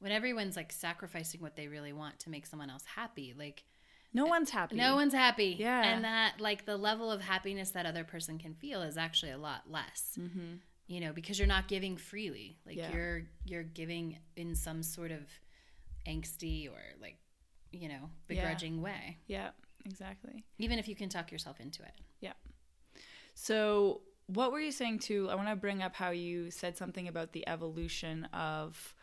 when 0.00 0.12
everyone's 0.12 0.56
like 0.56 0.72
sacrificing 0.72 1.40
what 1.40 1.56
they 1.56 1.68
really 1.68 1.92
want 1.92 2.18
to 2.20 2.30
make 2.30 2.46
someone 2.46 2.68
else 2.70 2.84
happy, 2.84 3.34
like 3.38 3.64
no 4.12 4.26
one's 4.26 4.50
happy 4.50 4.74
no 4.76 4.96
one's 4.96 5.14
happy. 5.14 5.56
Yeah. 5.58 5.82
And 5.84 6.04
that 6.04 6.40
like 6.40 6.66
the 6.66 6.76
level 6.76 7.10
of 7.12 7.20
happiness 7.20 7.70
that 7.70 7.86
other 7.86 8.02
person 8.04 8.38
can 8.38 8.54
feel 8.54 8.82
is 8.82 8.96
actually 8.96 9.32
a 9.32 9.38
lot 9.38 9.70
less. 9.70 10.18
Mm-hmm. 10.18 10.56
You 10.88 11.00
know, 11.00 11.12
because 11.12 11.38
you're 11.38 11.46
not 11.46 11.68
giving 11.68 11.96
freely. 11.96 12.58
Like 12.66 12.76
Yeah. 12.76 12.92
you're 12.92 13.22
you're 13.44 13.62
giving 13.62 14.18
in 14.36 14.56
some 14.56 14.82
sort 14.82 15.12
of 15.12 15.20
angsty 16.08 16.68
or 16.68 16.80
like, 17.00 17.18
you 17.70 17.88
know, 17.88 18.10
begrudging 18.26 18.82
way. 18.82 19.18
yeah 19.26 19.50
exactly 19.86 20.44
Even 20.58 20.78
if 20.78 20.88
you 20.88 20.94
can 20.96 21.08
talk 21.08 21.30
yourself 21.32 21.60
into 21.60 21.82
it. 21.82 21.92
Yeah. 22.20 22.32
So, 23.34 24.02
what 24.26 24.52
were 24.52 24.60
you 24.60 24.72
saying 24.72 24.98
too? 25.00 25.28
I 25.30 25.34
want 25.34 25.48
to 25.48 25.56
bring 25.56 25.82
up 25.82 25.94
how 25.94 26.10
you 26.10 26.50
said 26.50 26.76
something 26.76 27.08
about 27.08 27.32
the 27.32 27.46
evolution 27.48 28.24
of 28.32 28.94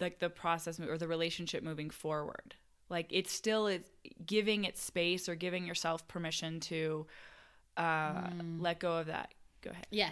like 0.00 0.18
the 0.18 0.30
process 0.30 0.78
or 0.80 0.98
the 0.98 1.08
relationship 1.08 1.62
moving 1.62 1.90
forward. 1.90 2.54
Like 2.88 3.06
it's 3.10 3.32
still 3.32 3.66
is 3.66 3.82
giving 4.24 4.64
it 4.64 4.78
space 4.78 5.28
or 5.28 5.34
giving 5.34 5.66
yourself 5.66 6.06
permission 6.06 6.60
to 6.60 7.06
uh, 7.76 8.30
let 8.58 8.78
go 8.78 8.98
of 8.98 9.06
that. 9.06 9.32
Go 9.62 9.70
ahead. 9.70 9.86
Yeah. 9.90 10.10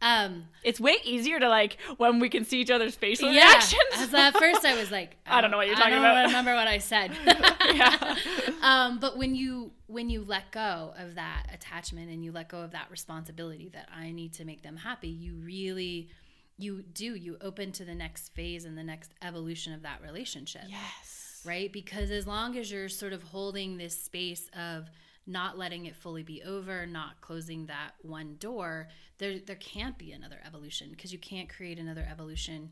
Um 0.00 0.44
It's 0.62 0.78
way 0.78 0.96
easier 1.04 1.40
to 1.40 1.48
like 1.48 1.76
when 1.96 2.20
we 2.20 2.28
can 2.28 2.44
see 2.44 2.60
each 2.60 2.70
other's 2.70 2.94
facial 2.94 3.30
yeah. 3.32 3.46
reactions. 3.46 3.82
As 3.94 4.14
at 4.14 4.36
first 4.36 4.64
I 4.64 4.76
was 4.78 4.90
like 4.90 5.16
I 5.26 5.40
don't 5.40 5.50
know 5.50 5.56
what 5.56 5.66
you're 5.66 5.76
I 5.76 5.80
talking 5.80 5.94
don't 5.94 6.04
about. 6.04 6.26
remember 6.26 6.54
what 6.54 6.68
I 6.68 6.78
said. 6.78 7.10
yeah. 7.74 8.16
um, 8.62 8.98
but 9.00 9.18
when 9.18 9.34
you 9.34 9.72
when 9.86 10.08
you 10.08 10.24
let 10.24 10.52
go 10.52 10.94
of 10.96 11.16
that 11.16 11.46
attachment 11.52 12.10
and 12.10 12.24
you 12.24 12.30
let 12.30 12.48
go 12.48 12.60
of 12.60 12.72
that 12.72 12.88
responsibility 12.90 13.70
that 13.70 13.88
I 13.94 14.12
need 14.12 14.34
to 14.34 14.44
make 14.44 14.62
them 14.62 14.76
happy, 14.76 15.08
you 15.08 15.34
really 15.34 16.08
you 16.58 16.82
do 16.82 17.14
you 17.14 17.36
open 17.40 17.72
to 17.72 17.84
the 17.84 17.94
next 17.94 18.34
phase 18.34 18.64
and 18.64 18.76
the 18.76 18.82
next 18.82 19.14
evolution 19.22 19.72
of 19.72 19.82
that 19.82 20.02
relationship. 20.02 20.62
Yes. 20.68 21.40
Right? 21.44 21.72
Because 21.72 22.10
as 22.10 22.26
long 22.26 22.58
as 22.58 22.70
you're 22.70 22.88
sort 22.88 23.12
of 23.12 23.22
holding 23.22 23.78
this 23.78 23.98
space 23.98 24.50
of 24.58 24.90
not 25.26 25.56
letting 25.56 25.86
it 25.86 25.94
fully 25.94 26.22
be 26.22 26.42
over, 26.42 26.84
not 26.84 27.20
closing 27.20 27.66
that 27.66 27.92
one 28.02 28.36
door, 28.40 28.88
there 29.18 29.38
there 29.38 29.56
can't 29.56 29.96
be 29.96 30.12
another 30.12 30.40
evolution 30.44 30.88
because 30.90 31.12
you 31.12 31.18
can't 31.18 31.48
create 31.48 31.78
another 31.78 32.06
evolution 32.10 32.70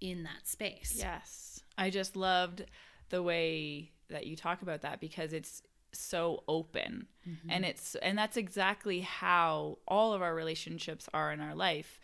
in 0.00 0.24
that 0.24 0.46
space. 0.46 0.94
Yes. 0.96 1.62
I 1.78 1.88
just 1.88 2.16
loved 2.16 2.66
the 3.08 3.22
way 3.22 3.92
that 4.10 4.26
you 4.26 4.36
talk 4.36 4.62
about 4.62 4.82
that 4.82 5.00
because 5.00 5.32
it's 5.32 5.62
so 5.92 6.42
open. 6.48 7.06
Mm-hmm. 7.28 7.50
And 7.50 7.64
it's 7.64 7.94
and 7.96 8.18
that's 8.18 8.36
exactly 8.36 9.00
how 9.00 9.78
all 9.88 10.12
of 10.12 10.20
our 10.20 10.34
relationships 10.34 11.08
are 11.14 11.32
in 11.32 11.40
our 11.40 11.54
life 11.54 11.98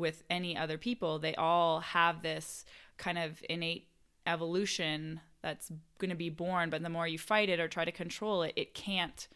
with 0.00 0.24
any 0.28 0.56
other 0.56 0.78
people. 0.78 1.18
They 1.18 1.34
all 1.36 1.80
have 1.80 2.22
this 2.22 2.64
kind 2.96 3.18
of 3.18 3.42
innate 3.48 3.86
evolution 4.26 5.20
that's 5.42 5.70
going 5.98 6.10
to 6.10 6.16
be 6.16 6.30
born, 6.30 6.70
but 6.70 6.82
the 6.82 6.88
more 6.88 7.06
you 7.06 7.18
fight 7.18 7.48
it 7.48 7.60
or 7.60 7.68
try 7.68 7.84
to 7.84 7.92
control 7.92 8.42
it, 8.42 8.52
it 8.56 8.74
can't 8.74 9.28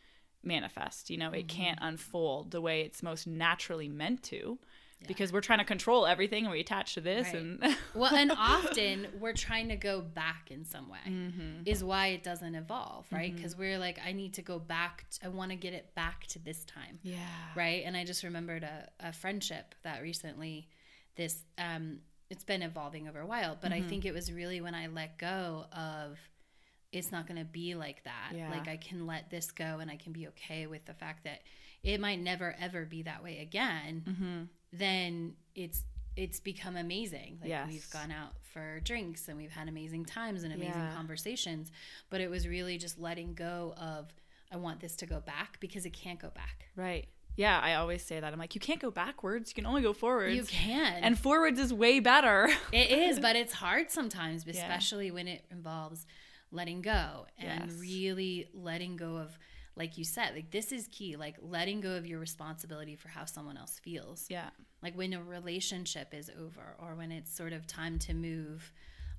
manifest, 0.43 1.11
you 1.11 1.17
know, 1.17 1.31
it 1.31 1.47
mm-hmm. 1.47 1.57
can't 1.57 1.79
unfold 1.81 2.51
the 2.51 2.61
way 2.61 2.83
it's 2.83 3.03
most 3.03 3.27
naturally 3.27 3.89
meant 3.89 4.23
to. 4.25 4.59
Because 5.07 5.33
we're 5.33 5.41
trying 5.41 5.59
to 5.61 5.65
control 5.65 6.07
everything 6.07 6.45
and 6.45 6.53
we 6.53 6.61
attach 6.61 6.95
to 6.95 7.01
this 7.01 7.27
Right. 7.27 7.35
and 7.37 7.77
well, 7.95 8.15
and 8.15 8.31
often 8.39 9.07
we're 9.21 9.33
trying 9.33 9.69
to 9.69 9.77
go 9.77 10.01
back 10.01 10.51
in 10.51 10.65
some 10.65 10.89
way, 10.89 10.99
Mm-hmm. 11.07 11.63
is 11.67 11.83
why 11.85 12.09
it 12.09 12.23
doesn't 12.23 12.55
evolve, 12.55 13.07
right? 13.13 13.35
Because 13.35 13.57
we're 13.57 13.79
like, 13.79 13.99
I 14.05 14.13
need 14.13 14.35
to 14.35 14.43
go 14.43 14.59
back. 14.59 15.05
I 15.23 15.29
want 15.29 15.51
to 15.51 15.57
get 15.57 15.73
it 15.75 15.95
back 15.95 16.27
to 16.29 16.39
this 16.39 16.65
time, 16.65 16.99
Yeah. 17.03 17.19
right? 17.57 17.83
And 17.87 17.97
I 17.97 18.05
just 18.05 18.23
remembered 18.25 18.63
a, 18.65 18.89
a 19.01 19.13
friendship 19.13 19.75
that 19.83 20.03
recently, 20.03 20.69
this, 21.17 21.37
um, 21.59 22.01
it's 22.31 22.45
been 22.45 22.63
evolving 22.63 23.09
over 23.09 23.21
a 23.21 23.27
while, 23.27 23.57
but 23.61 23.71
Mm-hmm. 23.71 23.85
I 23.85 23.89
think 23.89 24.05
it 24.07 24.15
was 24.15 24.33
really 24.33 24.61
when 24.61 24.75
I 24.75 24.87
let 24.89 25.19
go 25.19 25.67
of, 25.77 26.19
it's 26.93 27.11
not 27.11 27.27
going 27.27 27.39
to 27.39 27.45
be 27.45 27.75
like 27.75 28.05
that. 28.05 28.33
Yeah. 28.37 28.51
Like 28.51 28.69
I 28.69 28.77
can 28.77 29.05
let 29.07 29.29
this 29.29 29.51
go 29.51 29.79
and 29.81 29.91
I 29.91 29.97
can 29.97 30.13
be 30.13 30.29
okay 30.29 30.67
with 30.69 30.85
the 30.85 30.95
fact 30.95 31.25
that 31.25 31.41
it 31.83 32.01
might 32.01 32.21
never 32.21 32.55
ever 32.61 32.85
be 32.85 33.03
that 33.03 33.23
way 33.23 33.41
again. 33.41 34.05
Mm-hmm. 34.09 34.43
Then 34.79 35.35
it's 35.55 35.83
it's 36.17 36.39
become 36.39 36.77
amazing. 36.77 37.39
Like 37.41 37.49
Yes. 37.51 37.69
we've 37.69 37.91
gone 37.91 38.13
out 38.13 38.35
for 38.53 38.79
drinks 38.85 39.27
and 39.27 39.37
we've 39.37 39.51
had 39.51 39.69
amazing 39.69 40.05
times 40.05 40.45
and 40.45 40.53
amazing 40.53 40.81
Yeah. 40.81 40.95
conversations. 40.95 41.73
But 42.09 42.21
it 42.21 42.31
was 42.31 42.47
really 42.47 42.79
just 42.79 42.99
letting 43.01 43.35
go 43.35 43.75
of 43.77 44.13
I 44.53 44.57
want 44.57 44.79
this 44.81 44.95
to 44.97 45.07
go 45.07 45.19
back 45.21 45.59
because 45.59 45.85
it 45.87 45.91
can't 45.93 46.21
go 46.21 46.31
back. 46.31 46.67
Right. 46.77 47.09
Yeah, 47.37 47.59
I 47.59 47.75
always 47.75 48.05
say 48.05 48.21
that. 48.21 48.33
I'm 48.33 48.39
like, 48.39 48.55
you 48.55 48.61
can't 48.61 48.79
go 48.81 48.93
backwards. 48.93 49.51
You 49.51 49.55
can 49.57 49.67
only 49.67 49.83
go 49.83 49.93
forwards. 49.93 50.37
You 50.37 50.45
can. 50.45 51.03
And 51.03 51.19
forwards 51.19 51.59
is 51.59 51.73
way 51.75 51.99
better. 51.99 52.49
It 52.73 52.91
is, 52.93 53.19
but 53.19 53.35
it's 53.35 53.53
hard 53.65 53.91
sometimes, 53.91 54.45
Yeah. 54.47 54.53
especially 54.53 55.11
when 55.11 55.27
it 55.27 55.45
involves 55.51 56.07
letting 56.53 56.81
go 56.83 57.27
and 57.37 57.69
Yes. 57.73 57.81
really 57.81 58.47
letting 58.55 58.95
go 58.97 59.17
of, 59.17 59.37
like 59.77 59.99
you 59.99 60.05
said, 60.05 60.35
like 60.35 60.51
this 60.51 60.71
is 60.73 60.89
key, 60.93 61.17
like 61.17 61.37
letting 61.43 61.81
go 61.81 61.97
of 61.97 62.07
your 62.07 62.21
responsibility 62.21 62.95
for 62.97 63.09
how 63.09 63.25
someone 63.25 63.57
else 63.57 63.79
feels. 63.83 64.27
yeah. 64.31 64.51
Like 64.83 64.97
when 64.97 65.13
a 65.15 65.23
relationship 65.23 66.13
is 66.15 66.31
over 66.41 66.77
or 66.79 66.95
when 66.95 67.11
it's 67.11 67.35
sort 67.35 67.53
of 67.53 67.67
time 67.67 67.99
to 68.01 68.15
move 68.15 68.73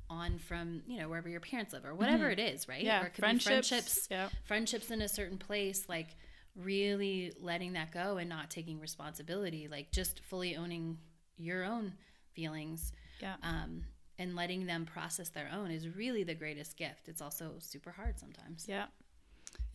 on 0.10 0.38
from, 0.38 0.84
you 0.88 1.00
know, 1.00 1.10
wherever 1.10 1.28
your 1.28 1.40
parents 1.40 1.74
live 1.74 1.84
or 1.84 1.96
whatever 1.96 2.30
it 2.30 2.40
is, 2.40 2.68
right? 2.68 2.78
Mm-hmm. 2.78 2.86
Yeah. 2.86 3.02
Or 3.04 3.08
it 3.08 3.14
could 3.16 3.24
Friendships. 3.24 3.70
be 3.70 3.76
friendships, 3.76 4.08
Yeah. 4.12 4.30
friendships 4.46 4.92
in 4.92 5.02
a 5.02 5.10
certain 5.10 5.38
place, 5.40 5.90
like 5.90 6.10
really 6.56 7.34
letting 7.42 7.74
that 7.74 7.92
go 7.92 8.18
and 8.18 8.30
not 8.30 8.50
taking 8.50 8.80
responsibility, 8.80 9.68
like 9.68 9.92
just 9.92 10.20
fully 10.22 10.56
owning 10.56 10.98
your 11.38 11.64
own 11.66 11.94
feelings 12.34 12.94
Yeah. 13.20 13.36
um, 13.44 13.84
and 14.18 14.36
letting 14.36 14.66
them 14.68 14.86
process 14.86 15.30
their 15.30 15.50
own 15.52 15.72
is 15.72 15.88
really 15.90 16.24
the 16.24 16.36
greatest 16.36 16.78
gift. 16.78 17.08
It's 17.10 17.22
also 17.22 17.56
super 17.60 17.92
hard 17.92 18.20
sometimes. 18.20 18.66
Yeah. 18.70 18.86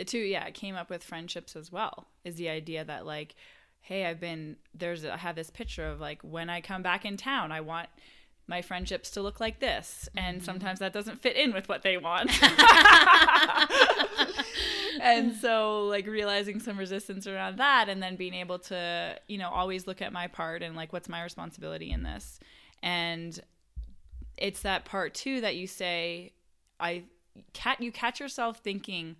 It 0.00 0.08
too, 0.08 0.18
yeah, 0.18 0.46
it 0.46 0.54
came 0.54 0.76
up 0.76 0.88
with 0.88 1.04
friendships 1.04 1.54
as 1.54 1.70
well. 1.70 2.06
Is 2.24 2.36
the 2.36 2.48
idea 2.48 2.82
that 2.86 3.04
like, 3.04 3.34
hey, 3.82 4.06
I've 4.06 4.18
been 4.18 4.56
there's 4.74 5.04
I 5.04 5.18
have 5.18 5.36
this 5.36 5.50
picture 5.50 5.86
of 5.86 6.00
like 6.00 6.22
when 6.22 6.48
I 6.48 6.62
come 6.62 6.82
back 6.82 7.04
in 7.04 7.18
town, 7.18 7.52
I 7.52 7.60
want 7.60 7.90
my 8.46 8.62
friendships 8.62 9.10
to 9.10 9.20
look 9.20 9.40
like 9.40 9.60
this, 9.60 10.08
and 10.16 10.38
mm-hmm. 10.38 10.44
sometimes 10.46 10.78
that 10.78 10.94
doesn't 10.94 11.20
fit 11.20 11.36
in 11.36 11.52
with 11.52 11.68
what 11.68 11.82
they 11.82 11.98
want. 11.98 12.30
and 15.02 15.36
so 15.36 15.84
like 15.84 16.06
realizing 16.06 16.60
some 16.60 16.78
resistance 16.78 17.26
around 17.26 17.58
that 17.58 17.90
and 17.90 18.02
then 18.02 18.16
being 18.16 18.32
able 18.32 18.58
to, 18.58 19.18
you 19.28 19.36
know, 19.36 19.50
always 19.50 19.86
look 19.86 20.00
at 20.00 20.14
my 20.14 20.28
part 20.28 20.62
and 20.62 20.76
like 20.76 20.94
what's 20.94 21.10
my 21.10 21.22
responsibility 21.22 21.90
in 21.90 22.02
this. 22.02 22.40
And 22.82 23.38
it's 24.38 24.62
that 24.62 24.86
part 24.86 25.12
too 25.12 25.42
that 25.42 25.56
you 25.56 25.66
say 25.66 26.32
I 26.80 27.04
cat 27.52 27.82
you 27.82 27.92
catch 27.92 28.18
yourself 28.18 28.58
thinking 28.58 29.16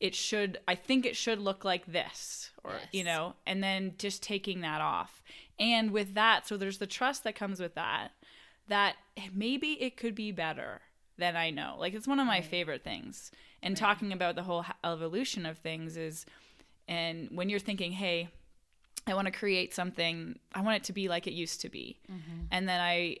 it 0.00 0.14
should 0.14 0.58
I 0.68 0.74
think 0.74 1.06
it 1.06 1.16
should 1.16 1.38
look 1.38 1.64
like 1.64 1.86
this 1.86 2.50
or 2.62 2.72
you 2.92 3.04
know 3.04 3.34
and 3.46 3.62
then 3.62 3.94
just 3.98 4.22
taking 4.22 4.60
that 4.60 4.80
off. 4.80 5.22
And 5.58 5.90
with 5.90 6.14
that 6.14 6.46
so 6.46 6.56
there's 6.56 6.78
the 6.78 6.86
trust 6.86 7.24
that 7.24 7.34
comes 7.34 7.60
with 7.60 7.74
that 7.74 8.12
that 8.68 8.96
maybe 9.32 9.72
it 9.82 9.96
could 9.96 10.14
be 10.14 10.32
better 10.32 10.82
than 11.18 11.36
I 11.36 11.50
know. 11.50 11.76
Like 11.78 11.94
it's 11.94 12.06
one 12.06 12.20
of 12.20 12.26
my 12.26 12.40
favorite 12.40 12.84
things. 12.84 13.30
And 13.62 13.76
talking 13.76 14.12
about 14.12 14.34
the 14.34 14.42
whole 14.42 14.64
evolution 14.84 15.46
of 15.46 15.58
things 15.58 15.96
is 15.96 16.26
and 16.88 17.28
when 17.32 17.48
you're 17.48 17.58
thinking, 17.58 17.92
"Hey, 17.92 18.28
I 19.06 19.14
want 19.14 19.26
to 19.26 19.32
create 19.32 19.74
something. 19.74 20.38
I 20.54 20.60
want 20.60 20.76
it 20.76 20.84
to 20.84 20.92
be 20.92 21.08
like 21.08 21.26
it 21.26 21.32
used 21.32 21.60
to 21.62 21.68
be." 21.68 21.98
Mm-hmm. 22.10 22.46
And 22.52 22.68
then 22.68 22.80
I 22.80 23.16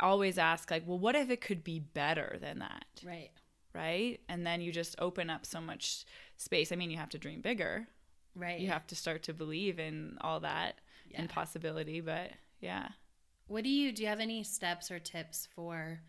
always 0.00 0.38
ask 0.38 0.70
like, 0.70 0.82
"Well, 0.86 0.98
what 0.98 1.14
if 1.14 1.30
it 1.30 1.40
could 1.40 1.62
be 1.62 1.78
better 1.78 2.36
than 2.40 2.58
that?" 2.58 2.84
Right. 3.04 3.30
Right? 3.74 4.20
And 4.28 4.46
then 4.46 4.60
you 4.60 4.72
just 4.72 4.96
open 4.98 5.30
up 5.30 5.46
so 5.46 5.60
much 5.60 6.04
space. 6.36 6.72
I 6.72 6.76
mean, 6.76 6.90
you 6.90 6.96
have 6.96 7.10
to 7.10 7.18
dream 7.18 7.40
bigger. 7.40 7.86
Right. 8.34 8.60
You 8.60 8.68
have 8.68 8.86
to 8.88 8.96
start 8.96 9.22
to 9.24 9.34
believe 9.34 9.78
in 9.78 10.16
all 10.20 10.40
that 10.40 10.76
and 11.14 11.28
possibility, 11.28 12.00
but 12.00 12.30
yeah. 12.60 12.88
What 13.48 13.64
do 13.64 13.70
you 13.70 13.92
do? 13.92 14.02
You 14.02 14.08
have 14.08 14.20
any 14.20 14.44
steps 14.44 14.90
or 14.90 14.98
tips 14.98 15.48
for, 15.54 16.00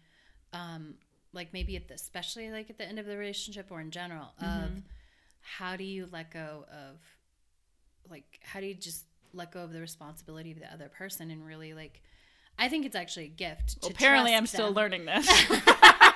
um, 0.53 0.95
like 1.33 1.53
maybe 1.53 1.75
at 1.75 1.87
the, 1.87 1.95
especially 1.95 2.51
like 2.51 2.69
at 2.69 2.77
the 2.77 2.85
end 2.85 2.99
of 2.99 3.05
the 3.05 3.17
relationship 3.17 3.67
or 3.71 3.81
in 3.81 3.89
general 3.89 4.33
of 4.39 4.69
how 5.41 5.75
do 5.75 5.83
you 5.83 6.07
let 6.11 6.31
go 6.31 6.65
of, 6.71 6.99
like 8.09 8.39
how 8.43 8.59
do 8.59 8.67
you 8.67 8.75
just 8.75 9.05
let 9.33 9.51
go 9.51 9.63
of 9.63 9.73
the 9.73 9.79
responsibility 9.79 10.51
of 10.51 10.59
the 10.59 10.71
other 10.71 10.89
person 10.89 11.31
and 11.31 11.45
really 11.45 11.73
like, 11.73 12.01
I 12.59 12.69
think 12.69 12.85
it's 12.85 12.95
actually 12.95 13.25
a 13.25 13.29
gift. 13.29 13.81
To 13.81 13.89
Apparently, 13.89 14.35
I'm 14.35 14.45
still 14.45 14.71
learning 14.71 15.05
this. 15.05 15.27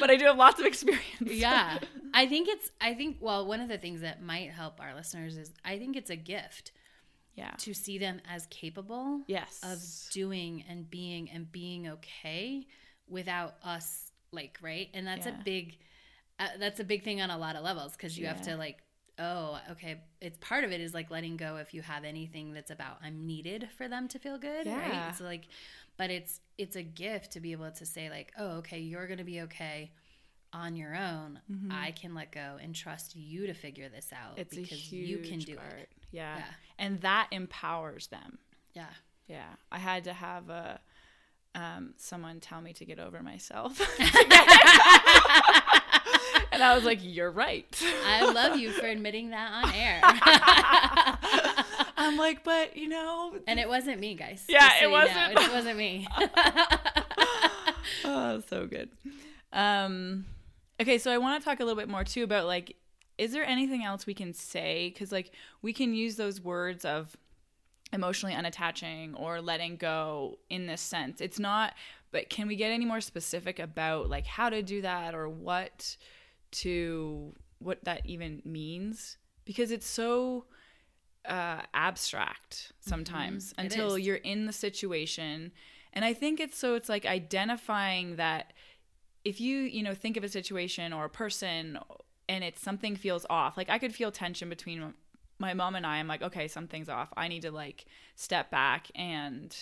but 0.00 0.10
I 0.10 0.16
do 0.16 0.24
have 0.26 0.36
lots 0.36 0.60
of 0.60 0.66
experience. 0.66 1.04
yeah. 1.20 1.78
I 2.12 2.26
think 2.26 2.48
it's 2.48 2.70
I 2.80 2.94
think 2.94 3.16
well, 3.20 3.46
one 3.46 3.60
of 3.60 3.68
the 3.68 3.78
things 3.78 4.00
that 4.02 4.22
might 4.22 4.50
help 4.50 4.80
our 4.80 4.94
listeners 4.94 5.36
is 5.36 5.52
I 5.64 5.78
think 5.78 5.96
it's 5.96 6.10
a 6.10 6.16
gift 6.16 6.72
yeah. 7.34 7.50
to 7.58 7.74
see 7.74 7.98
them 7.98 8.20
as 8.30 8.46
capable 8.46 9.22
Yes. 9.26 9.60
of 9.62 10.12
doing 10.12 10.64
and 10.68 10.88
being 10.88 11.28
and 11.30 11.50
being 11.50 11.88
okay 11.88 12.66
without 13.08 13.54
us 13.64 14.10
like 14.32 14.58
right 14.62 14.88
and 14.94 15.06
that's 15.06 15.26
Yeah. 15.26 15.38
a 15.40 15.44
big 15.44 15.78
uh, 16.40 16.48
that's 16.58 16.80
a 16.80 16.84
big 16.84 17.04
thing 17.04 17.20
on 17.20 17.30
a 17.30 17.38
lot 17.38 17.54
of 17.56 17.62
levels 17.64 17.92
because 17.92 18.18
you 18.18 18.26
have 18.26 18.42
to 18.42 18.56
like 18.56 18.78
oh 19.18 19.58
okay 19.70 20.00
it's 20.20 20.36
part 20.40 20.64
of 20.64 20.72
it 20.72 20.80
is 20.80 20.92
like 20.94 21.08
letting 21.10 21.36
go 21.36 21.56
if 21.56 21.72
you 21.72 21.82
have 21.82 22.02
anything 22.02 22.52
that's 22.52 22.72
about 22.72 22.96
i'm 23.04 23.26
needed 23.26 23.68
for 23.76 23.86
them 23.88 24.08
to 24.08 24.18
feel 24.18 24.36
good 24.38 24.66
Yeah. 24.66 25.06
right 25.06 25.16
so 25.16 25.22
like 25.24 25.42
but 25.96 26.10
it's 26.10 26.40
it's 26.58 26.76
a 26.76 26.82
gift 26.82 27.32
to 27.32 27.40
be 27.40 27.52
able 27.52 27.70
to 27.70 27.84
say 27.86 28.08
like 28.10 28.32
oh 28.38 28.58
okay 28.58 28.78
you're 28.80 29.06
gonna 29.06 29.24
be 29.24 29.40
okay 29.42 29.90
on 30.52 30.76
your 30.76 30.94
own 30.94 31.40
Mm-hmm. 31.50 31.72
i 31.72 31.90
can 31.92 32.14
let 32.14 32.30
go 32.32 32.58
and 32.62 32.74
trust 32.74 33.16
you 33.16 33.46
to 33.48 33.54
figure 33.54 33.88
this 33.88 34.10
out 34.12 34.38
it's 34.38 34.54
because 34.54 34.92
you 34.92 35.18
can 35.18 35.38
do 35.40 35.56
part. 35.56 35.72
it 35.80 35.88
Yeah. 36.12 36.36
Yeah. 36.38 36.44
And 36.78 37.00
that 37.00 37.28
empowers 37.32 38.06
them. 38.08 38.38
yeah 38.74 38.86
Yeah. 39.26 39.54
I 39.72 39.78
had 39.78 40.04
to 40.04 40.12
have 40.12 40.50
a 40.50 40.80
um, 41.56 41.94
someone 41.96 42.40
tell 42.40 42.60
me 42.60 42.72
to 42.72 42.84
get 42.84 42.98
over 42.98 43.22
myself. 43.22 43.78
and 46.52 46.62
I 46.62 46.74
was 46.74 46.82
like, 46.84 46.98
"You're 47.00 47.30
right." 47.30 47.66
i 48.06 48.24
love 48.32 48.56
you 48.58 48.72
for 48.72 48.86
admitting 48.86 49.30
that 49.30 49.52
on 49.52 49.72
air 49.84 50.00
I'm 52.04 52.16
like, 52.16 52.44
"But, 52.44 52.76
you 52.76 52.88
know, 52.88 53.34
And 53.46 53.58
it 53.58 53.68
wasn't 53.68 54.00
me, 54.00 54.14
guys. 54.14 54.44
Yeah, 54.48 54.70
it 54.82 54.90
wasn't. 54.90 55.38
It 55.38 55.52
wasn't 55.52 55.78
me. 55.78 56.06
oh, 58.04 58.42
so 58.48 58.66
good. 58.66 58.90
Um, 59.52 60.26
okay, 60.80 60.98
so 60.98 61.10
I 61.10 61.18
want 61.18 61.40
to 61.40 61.44
talk 61.44 61.60
a 61.60 61.64
little 61.64 61.80
bit 61.80 61.88
more 61.88 62.04
too 62.04 62.24
about 62.24 62.46
like, 62.46 62.76
is 63.16 63.32
there 63.32 63.44
anything 63.44 63.84
else 63.84 64.06
we 64.06 64.14
can 64.14 64.34
say? 64.34 64.90
Because 64.92 65.12
like 65.12 65.32
we 65.62 65.72
can 65.72 65.94
use 65.94 66.16
those 66.16 66.40
words 66.40 66.84
of 66.84 67.16
emotionally 67.92 68.34
unattaching 68.34 69.18
or 69.18 69.40
letting 69.40 69.76
go 69.76 70.38
in 70.50 70.66
this 70.66 70.80
sense. 70.80 71.20
It's 71.20 71.38
not, 71.38 71.74
but 72.10 72.28
can 72.28 72.48
we 72.48 72.56
get 72.56 72.72
any 72.72 72.84
more 72.84 73.00
specific 73.00 73.58
about 73.58 74.10
like 74.10 74.26
how 74.26 74.50
to 74.50 74.62
do 74.62 74.82
that 74.82 75.14
or 75.14 75.28
what 75.28 75.96
to 76.52 77.32
what 77.60 77.84
that 77.84 78.02
even 78.04 78.42
means? 78.44 79.16
Because 79.44 79.70
it's 79.70 79.86
so 79.86 80.46
uh, 81.26 81.62
abstract 81.72 82.72
sometimes 82.80 83.52
It 83.52 83.64
until 83.64 83.98
you're 83.98 84.16
in 84.16 84.46
the 84.46 84.52
situation. 84.52 85.52
And 85.92 86.04
I 86.04 86.12
think 86.12 86.40
it's 86.40 86.58
so 86.58 86.74
it's 86.74 86.88
like 86.88 87.06
identifying 87.06 88.16
that 88.16 88.52
if 89.24 89.40
you, 89.40 89.60
you 89.60 89.82
know, 89.82 89.94
think 89.94 90.16
of 90.16 90.24
a 90.24 90.28
situation 90.28 90.92
or 90.92 91.04
a 91.04 91.10
person 91.10 91.78
and 92.28 92.44
it's 92.44 92.60
something 92.60 92.96
feels 92.96 93.24
off, 93.30 93.56
like 93.56 93.70
I 93.70 93.78
could 93.78 93.94
feel 93.94 94.10
tension 94.10 94.48
between 94.48 94.94
my 95.38 95.54
mom 95.54 95.74
and 95.74 95.86
I. 95.86 95.96
I'm 95.96 96.08
like, 96.08 96.22
okay, 96.22 96.48
something's 96.48 96.88
off. 96.88 97.12
I 97.16 97.28
need 97.28 97.42
to 97.42 97.50
like 97.50 97.86
step 98.16 98.50
back 98.50 98.90
and 98.94 99.56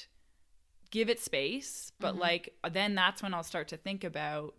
give 0.91 1.09
it 1.09 1.21
space. 1.21 1.93
But 1.99 2.17
like, 2.17 2.55
then 2.71 2.95
that's 2.95 3.23
when 3.23 3.35
I'll 3.35 3.43
start 3.43 3.69
to 3.69 3.77
think 3.77 4.05
about 4.05 4.55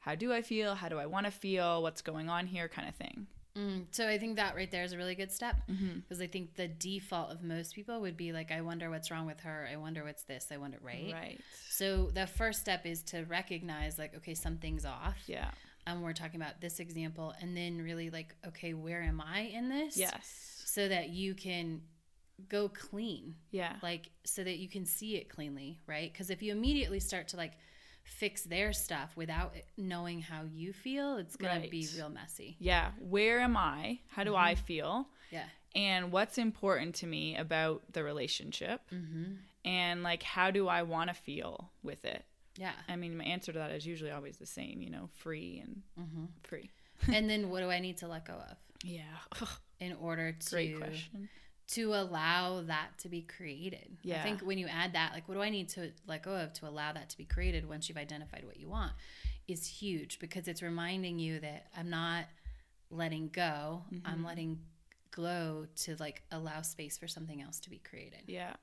how 0.00 0.14
do 0.14 0.32
I 0.32 0.42
feel? 0.42 0.74
How 0.74 0.88
do 0.88 0.98
I 0.98 1.06
want 1.06 1.26
to 1.26 1.32
feel? 1.32 1.82
What's 1.82 2.02
going 2.02 2.28
on 2.28 2.46
here? 2.46 2.68
Kind 2.68 2.88
of 2.88 2.94
thing. 2.94 3.26
Mm, 3.58 3.86
so 3.90 4.08
I 4.08 4.18
think 4.18 4.36
that 4.36 4.54
right 4.54 4.70
there 4.70 4.84
is 4.84 4.92
a 4.92 4.96
really 4.96 5.14
good 5.14 5.32
step 5.32 5.56
Mm-hmm. 5.68 6.00
because 6.00 6.20
I 6.20 6.26
think 6.28 6.54
the 6.54 6.68
default 6.68 7.30
of 7.30 7.42
most 7.42 7.74
people 7.74 8.00
would 8.00 8.16
be 8.16 8.32
like, 8.32 8.52
I 8.52 8.60
wonder 8.60 8.88
what's 8.90 9.10
wrong 9.10 9.26
with 9.26 9.40
her. 9.40 9.68
I 9.70 9.76
wonder 9.76 10.04
what's 10.04 10.22
this. 10.22 10.48
I 10.52 10.56
wonder, 10.58 10.78
right? 10.82 11.10
Right. 11.12 11.40
So 11.68 12.10
the 12.14 12.26
first 12.26 12.60
step 12.60 12.86
is 12.86 13.02
to 13.04 13.24
recognize 13.24 13.98
like, 13.98 14.14
okay, 14.16 14.34
something's 14.34 14.84
off. 14.84 15.16
Yeah. 15.26 15.50
And 15.86 16.02
we're 16.02 16.12
talking 16.12 16.40
about 16.40 16.60
this 16.60 16.80
example, 16.80 17.34
and 17.40 17.56
then 17.56 17.78
really 17.80 18.10
like, 18.10 18.34
okay, 18.46 18.74
where 18.74 19.02
am 19.02 19.20
I 19.22 19.40
in 19.40 19.68
this? 19.70 19.96
Yes. 19.96 20.62
So 20.66 20.86
that 20.88 21.08
you 21.10 21.34
can 21.34 21.80
go 22.48 22.68
clean 22.68 23.34
Yeah. 23.50 23.74
like 23.82 24.10
so 24.22 24.44
that 24.44 24.58
you 24.58 24.68
can 24.68 24.84
see 24.86 25.16
it 25.16 25.28
cleanly 25.28 25.80
right 25.88 26.12
because 26.12 26.30
if 26.30 26.40
you 26.40 26.52
immediately 26.52 27.00
start 27.00 27.26
to 27.28 27.36
like 27.36 27.54
fix 28.08 28.42
their 28.42 28.72
stuff 28.72 29.16
without 29.16 29.54
knowing 29.76 30.20
how 30.22 30.42
you 30.52 30.72
feel 30.72 31.16
it's 31.16 31.36
gonna 31.36 31.68
be 31.68 31.86
real 31.96 32.08
messy 32.08 32.56
Yeah. 32.58 32.90
Where 33.00 33.40
am 33.40 33.56
I? 33.56 34.00
How 34.08 34.24
do 34.24 34.34
I 34.34 34.54
feel? 34.54 35.06
yeah 35.30 35.44
And 35.74 36.10
what's 36.10 36.38
important 36.38 36.94
to 36.96 37.06
me 37.06 37.36
about 37.36 37.82
the 37.92 38.02
relationship? 38.02 38.80
mm-hmm. 38.92 39.34
And 39.64 40.02
like, 40.02 40.22
how 40.22 40.50
do 40.50 40.66
I 40.68 40.82
want 40.82 41.08
to 41.10 41.14
feel 41.14 41.70
with 41.82 42.04
it? 42.04 42.24
yeah 42.56 42.72
I 42.88 42.96
mean, 42.96 43.16
my 43.16 43.24
answer 43.24 43.52
to 43.52 43.58
that 43.58 43.70
is 43.70 43.86
usually 43.86 44.10
always 44.10 44.38
the 44.38 44.46
same, 44.46 44.80
you 44.82 44.90
know, 44.90 45.08
free 45.14 45.62
and 45.64 45.82
mm-hmm. 46.00 46.24
free. 46.42 46.70
and 47.12 47.30
then 47.30 47.50
what 47.50 47.60
do 47.60 47.70
i 47.70 47.78
need 47.78 47.96
to 47.98 48.08
let 48.08 48.24
go 48.26 48.34
of 48.34 48.56
Yeah. 48.84 49.02
in 49.80 49.92
order 50.00 50.32
to 50.32 50.50
Great 50.50 50.76
question. 50.78 51.28
To 51.68 51.92
allow 51.94 52.62
that 52.62 52.88
to 52.98 53.08
be 53.08 53.22
created 53.22 53.98
i 54.20 54.22
think 54.22 54.40
when 54.40 54.58
you 54.58 54.66
add 54.66 54.92
that 54.94 55.12
like 55.12 55.28
what 55.28 55.34
do 55.34 55.42
i 55.42 55.50
need 55.50 55.68
to 55.68 55.90
let 56.06 56.22
go 56.22 56.34
of 56.34 56.52
to 56.52 56.66
allow 56.66 56.92
that 56.92 57.08
to 57.10 57.16
be 57.16 57.24
created 57.24 57.68
once 57.68 57.88
you've 57.88 57.98
identified 57.98 58.44
what 58.44 58.58
you 58.58 58.68
want 58.68 58.92
is 59.46 59.66
huge 59.66 60.18
because 60.18 60.48
it's 60.48 60.62
reminding 60.62 61.18
you 61.18 61.38
that 61.40 61.66
i'm 61.76 61.90
not 61.90 62.24
letting 62.90 63.28
go 63.28 63.82
Mm-hmm. 63.92 64.06
i'm 64.10 64.24
letting 64.24 64.58
go 65.10 65.66
to 65.76 65.96
like 65.98 66.22
allow 66.30 66.62
space 66.62 66.96
for 66.98 67.08
something 67.08 67.42
else 67.42 67.58
to 67.60 67.70
be 67.70 67.78
created 67.78 68.22
Yeah. 68.26 68.54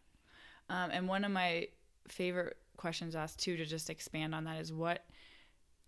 Um, 0.70 0.89
and 0.91 1.08
one 1.08 1.24
of 1.26 1.32
my 1.32 1.68
favorite 2.08 2.58
questions 2.78 3.15
asked 3.15 3.39
too 3.39 3.56
to 3.58 3.65
just 3.65 3.89
expand 3.89 4.34
on 4.34 4.46
that 4.46 4.60
is 4.60 4.72
what 4.74 5.06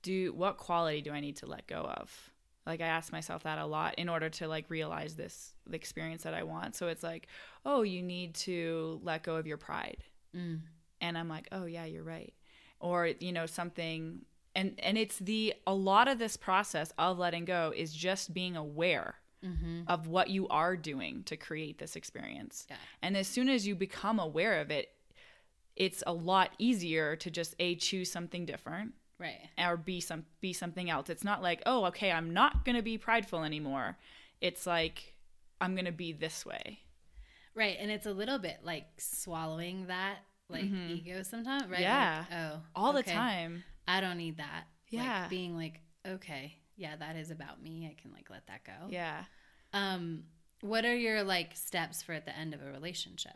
do 0.04 0.34
what 0.34 0.58
quality 0.58 1.02
do 1.02 1.12
I 1.12 1.20
need 1.20 1.38
to 1.38 1.48
let 1.48 1.66
go 1.68 1.82
of? 1.82 2.32
Like 2.68 2.82
I 2.82 2.88
ask 2.88 3.12
myself 3.12 3.44
that 3.44 3.58
a 3.58 3.66
lot 3.66 3.96
in 3.96 4.10
order 4.10 4.30
to 4.30 4.48
like 4.48 4.70
realize 4.70 5.16
this 5.16 5.54
the 5.66 5.78
experience 5.78 6.24
that 6.24 6.34
I 6.34 6.44
want. 6.44 6.76
So 6.76 6.88
it's 6.90 7.02
like, 7.04 7.28
oh, 7.66 7.82
you 7.82 8.04
need 8.04 8.36
to 8.36 9.00
let 9.04 9.24
go 9.24 9.38
of 9.38 9.48
your 9.48 9.58
pride. 9.58 10.04
Mm. 10.36 10.60
And 11.00 11.18
I'm 11.18 11.30
like, 11.30 11.48
oh 11.52 11.66
yeah, 11.66 11.86
you're 11.86 12.04
right. 12.04 12.34
Or 12.80 13.08
you 13.08 13.32
know 13.32 13.46
something 13.46 14.26
and 14.54 14.76
and 14.80 14.98
it's 14.98 15.18
the 15.18 15.54
a 15.66 15.74
lot 15.74 16.08
of 16.08 16.20
this 16.20 16.36
process 16.36 16.92
of 16.98 17.18
letting 17.18 17.46
go 17.46 17.74
is 17.76 17.94
just 17.94 18.34
being 18.34 18.56
aware 18.56 19.16
Mm-hmm. 19.46 19.82
of 19.88 20.08
what 20.08 20.32
you 20.32 20.48
are 20.48 20.76
doing 20.76 21.22
to 21.26 21.38
create 21.38 21.78
this 21.78 21.96
experience. 21.96 22.66
Yeah. 22.72 22.76
And 23.04 23.16
as 23.16 23.28
soon 23.28 23.50
as 23.50 23.68
you 23.68 23.76
become 23.76 24.18
aware 24.18 24.60
of 24.60 24.72
it, 24.72 24.90
it's 25.76 26.04
a 26.08 26.12
lot 26.12 26.50
easier 26.58 27.16
to 27.18 27.30
just 27.30 27.54
a 27.60 27.76
choose 27.76 28.12
something 28.12 28.48
different 28.48 28.94
right 29.20 29.50
or 29.58 29.78
be 29.78 30.00
some 30.02 30.26
be 30.42 30.54
something 30.54 30.90
else. 30.90 31.10
It's 31.10 31.24
not 31.24 31.42
like, 31.42 31.62
"Oh, 31.66 31.86
okay, 31.86 32.12
I'm 32.12 32.34
not 32.34 32.66
going 32.66 32.76
to 32.76 32.82
be 32.84 32.98
prideful 32.98 33.44
anymore." 33.44 33.98
It's 34.42 34.66
like 34.68 35.16
I'm 35.60 35.74
going 35.74 35.86
to 35.86 35.92
be 35.92 36.12
this 36.14 36.46
way. 36.46 36.80
right 37.56 37.78
and 37.80 37.90
it's 37.90 38.06
a 38.06 38.12
little 38.14 38.38
bit 38.38 38.58
like 38.64 38.86
swallowing 39.00 39.88
that 39.88 40.18
like 40.50 40.64
ego 40.64 41.24
sometimes 41.24 41.66
right 41.68 41.80
Yeah. 41.82 42.26
Like, 42.30 42.40
oh 42.40 42.62
All 42.76 42.94
the 42.94 43.02
time. 43.04 43.64
i 43.88 44.00
don't 44.00 44.18
need 44.18 44.38
that 44.38 44.66
Yeah. 44.90 45.22
like 45.22 45.30
being 45.32 45.56
like 45.58 45.82
okay 46.08 46.54
yeah 46.76 46.96
that 46.96 47.16
is 47.16 47.32
about 47.32 47.62
me 47.62 47.90
i 47.92 48.00
can 48.00 48.12
like 48.14 48.30
let 48.30 48.46
that 48.48 48.64
go 48.64 48.88
Yeah. 48.90 49.24
Um, 49.74 50.24
what 50.62 50.86
are 50.86 50.96
your 50.96 51.24
like 51.24 51.56
steps 51.56 52.02
for 52.04 52.14
at 52.14 52.26
the 52.26 52.38
end 52.38 52.54
of 52.54 52.62
a 52.62 52.72
relationship? 52.72 53.36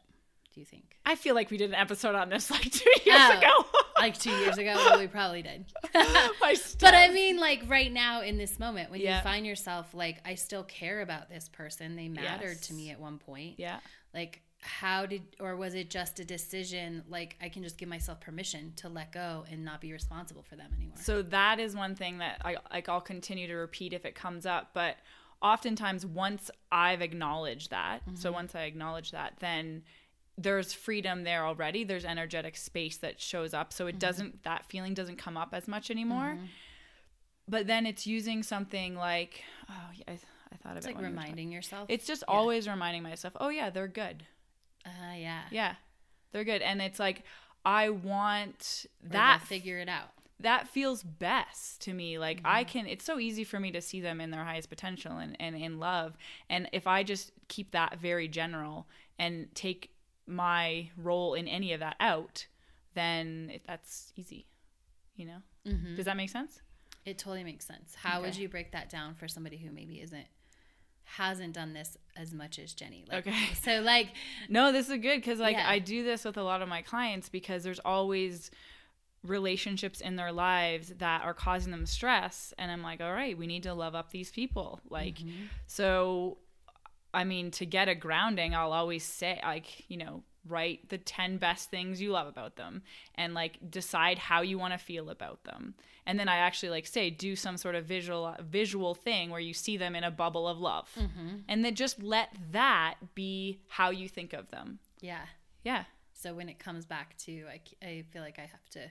Do 0.54 0.60
you 0.60 0.66
think? 0.66 0.98
I 1.06 1.16
feel 1.16 1.34
like 1.34 1.50
we 1.50 1.58
did 1.58 1.70
an 1.70 1.76
episode 1.76 2.14
on 2.16 2.30
this 2.30 2.52
like 2.52 2.70
2 2.72 2.90
years 3.06 3.20
Oh. 3.20 3.38
ago. 3.38 3.66
Like 4.02 4.18
two 4.18 4.32
years 4.32 4.58
ago, 4.58 4.74
well, 4.74 4.98
we 4.98 5.06
probably 5.06 5.44
did. 5.44 5.66
But 5.94 6.96
I 6.96 7.10
mean, 7.10 7.38
like 7.38 7.62
right 7.68 7.92
now 7.92 8.22
in 8.22 8.36
this 8.36 8.58
moment, 8.58 8.90
when 8.90 9.00
Yeah. 9.00 9.18
you 9.18 9.24
find 9.24 9.46
yourself 9.46 9.94
like, 9.94 10.20
I 10.26 10.34
still 10.34 10.64
care 10.64 11.02
about 11.02 11.30
this 11.30 11.50
person. 11.50 11.96
They 11.96 12.08
mattered 12.08 12.64
to 12.64 12.74
me 12.74 12.90
at 12.90 13.00
one 13.00 13.20
point. 13.20 13.60
Yeah. 13.60 13.80
Like, 14.12 14.42
how 14.62 15.06
did, 15.06 15.22
or 15.40 15.56
was 15.56 15.76
it 15.76 15.92
just 15.92 16.20
a 16.20 16.26
decision? 16.26 17.04
Like, 17.10 17.36
I 17.40 17.50
can 17.50 17.62
just 17.62 17.78
give 17.78 17.90
myself 17.90 18.22
permission 18.22 18.74
to 18.78 18.90
let 18.90 19.12
go 19.12 19.46
and 19.52 19.64
not 19.64 19.82
be 19.82 19.92
responsible 19.94 20.42
for 20.42 20.56
them 20.56 20.72
anymore. 20.76 20.98
So 21.00 21.22
that 21.22 21.60
is 21.60 21.76
one 21.76 21.96
thing 21.96 22.18
that 22.20 22.42
I 22.44 22.58
like 22.72 22.90
I'll 22.90 23.02
continue 23.02 23.46
to 23.48 23.56
repeat 23.56 23.94
if 23.94 24.04
it 24.04 24.16
comes 24.16 24.48
up, 24.48 24.72
but 24.74 24.98
oftentimes 25.42 26.06
once 26.06 26.50
I've 26.72 27.02
acknowledged 27.02 27.70
that, 27.72 28.02
so 28.16 28.30
mm-hmm. 28.30 28.36
once 28.36 28.56
I 28.56 28.62
acknowledge 28.64 29.12
that, 29.12 29.34
then 29.40 29.84
there's 30.42 30.74
freedom 30.74 31.24
there 31.24 31.46
already. 31.46 31.84
There's 31.84 32.06
energetic 32.06 32.56
space 32.58 32.98
that 32.98 33.20
shows 33.22 33.54
up, 33.54 33.74
so 33.74 33.88
it 33.88 33.92
mm-hmm. 33.92 34.00
doesn't 34.00 34.44
that 34.44 34.66
feeling 34.66 34.94
doesn't 34.94 35.18
come 35.18 35.38
up 35.38 35.50
as 35.54 35.68
much 35.68 35.92
anymore. 35.92 36.36
Mm-hmm. 36.36 36.46
But 37.48 37.68
then 37.68 37.86
it's 37.86 38.08
using 38.08 38.44
something 38.44 38.96
like 38.96 39.44
oh, 39.70 39.90
yeah, 39.96 40.04
I, 40.08 40.12
I 40.54 40.58
thought 40.58 40.72
of 40.72 40.78
it's 40.78 40.86
it 40.86 40.90
like 40.90 40.96
when 40.96 41.06
we 41.06 41.10
were 41.10 41.16
talking. 41.16 41.30
reminding 41.32 41.52
yourself. 41.52 41.86
It's 41.90 42.06
just 42.06 42.24
always 42.28 42.68
reminding 42.68 43.04
myself, 43.04 43.36
oh 43.40 43.50
yeah, 43.50 43.70
they're 43.70 43.88
good. 43.88 44.24
uh, 44.86 45.16
yeah. 45.16 45.42
Yeah, 45.52 45.76
they're 46.32 46.44
good, 46.44 46.62
and 46.62 46.82
it's 46.82 47.00
like 47.00 47.24
I 47.66 47.90
want 47.90 48.86
Or 49.04 49.10
that 49.10 49.44
figure 49.44 49.78
it 49.78 49.90
out. 49.90 50.10
that 50.40 50.68
feels 50.68 51.04
best 51.04 51.80
to 51.82 51.94
me 51.94 52.18
like 52.18 52.42
i 52.44 52.64
mm-hmm. 52.64 52.72
can 52.72 52.88
it's 52.88 53.06
so 53.06 53.20
easy 53.20 53.44
for 53.44 53.60
me 53.60 53.70
to 53.70 53.80
see 53.80 54.02
them 54.02 54.20
in 54.20 54.32
their 54.32 54.44
highest 54.44 54.70
potential 54.70 55.18
and, 55.20 55.38
and 55.40 55.56
in 55.56 55.80
love 55.80 56.18
and 56.50 56.68
if 56.72 56.88
i 56.88 57.04
just 57.04 57.32
keep 57.48 57.70
that 57.70 58.00
very 58.00 58.28
general 58.28 58.88
and 59.20 59.54
take 59.54 59.92
my 60.28 60.90
role 60.98 61.34
in 61.34 61.48
any 61.48 61.74
of 61.74 61.80
that 61.80 61.96
out 62.00 62.46
then 62.94 63.50
it, 63.54 63.62
that's 63.68 64.12
easy 64.16 64.46
you 65.16 65.26
know 65.26 65.38
Mm-hmm. 65.68 65.96
does 65.96 66.06
that 66.06 66.18
make 66.18 66.30
sense 66.32 66.60
It 67.06 67.20
totally 67.20 67.44
makes 67.44 67.66
sense. 67.68 67.94
How 67.96 68.22
would 68.22 68.36
you 68.36 68.50
break 68.50 68.72
that 68.72 68.90
down 68.90 69.14
for 69.16 69.28
somebody 69.28 69.58
who 69.58 69.72
maybe 69.72 70.02
isn't 70.02 70.26
hasn't 71.04 71.54
done 71.54 71.74
this 71.74 71.98
as 72.16 72.34
much 72.34 72.58
as 72.58 72.74
Jenny? 72.74 73.06
Like, 73.08 73.28
Okay. 73.28 73.38
So 73.62 73.82
like 73.82 74.10
No, 74.50 74.72
this 74.72 74.90
is 74.90 74.98
good 74.98 75.18
because 75.22 75.40
like 75.40 75.56
Yeah. 75.58 75.70
I 75.70 75.78
do 75.80 76.04
this 76.04 76.26
with 76.26 76.38
a 76.38 76.44
lot 76.44 76.62
of 76.64 76.70
my 76.70 76.82
clients 76.82 77.30
because 77.30 77.64
there's 77.64 77.80
always 77.86 78.50
relationships 79.24 80.02
in 80.02 80.16
their 80.16 80.32
lives 80.32 80.90
that 80.98 81.22
are 81.24 81.34
causing 81.34 81.72
them 81.72 81.86
stress 81.86 82.54
and 82.58 82.72
I'm 82.72 82.82
like, 82.82 83.02
all 83.02 83.14
right, 83.14 83.38
we 83.38 83.46
need 83.46 83.64
to 83.64 83.74
love 83.74 83.94
up 83.94 84.10
these 84.12 84.32
people. 84.32 84.80
Like 84.90 85.20
so 85.68 86.38
I 87.14 87.24
mean, 87.24 87.52
to 87.52 87.66
get 87.66 87.90
a 87.90 87.96
grounding, 87.96 88.56
I'll 88.56 88.74
always 88.74 89.04
say 89.04 89.40
like, 89.44 89.90
you 89.90 89.98
know, 89.98 90.24
write 90.48 90.90
the 90.90 90.98
10 90.98 91.38
best 91.38 91.70
things 91.70 92.02
you 92.02 92.12
love 92.12 92.28
about 92.28 92.56
them 92.56 92.82
and 93.16 93.34
like 93.34 93.60
decide 93.70 94.18
how 94.18 94.42
you 94.42 94.58
want 94.58 94.74
to 94.74 94.80
feel 94.80 95.10
about 95.10 95.44
them. 95.44 95.76
And 96.06 96.20
then 96.20 96.28
I 96.28 96.38
actually 96.38 96.70
like 96.70 96.88
say 96.88 97.10
do 97.12 97.36
some 97.36 97.58
sort 97.58 97.76
of 97.76 97.86
visual 97.86 98.36
visual 98.40 98.96
thing 98.96 99.30
where 99.30 99.40
you 99.40 99.54
see 99.54 99.78
them 99.78 99.96
in 99.96 100.04
a 100.04 100.10
bubble 100.12 100.48
of 100.48 100.60
love. 100.60 100.90
Mm-hmm. 101.00 101.38
And 101.48 101.64
then 101.64 101.76
just 101.76 102.02
let 102.02 102.30
that 102.52 102.96
be 103.14 103.60
how 103.68 103.92
you 103.92 104.10
think 104.10 104.34
of 104.34 104.50
them. 104.50 104.80
yeah. 105.00 105.26
Yeah. 105.64 105.84
So 106.14 106.34
when 106.34 106.50
it 106.50 106.60
comes 106.60 106.86
back 106.86 107.18
to 107.20 107.46
i, 107.48 107.60
I 107.86 108.04
feel 108.12 108.22
like 108.24 108.40
I 108.40 108.44
have 108.44 108.68
to 108.72 108.90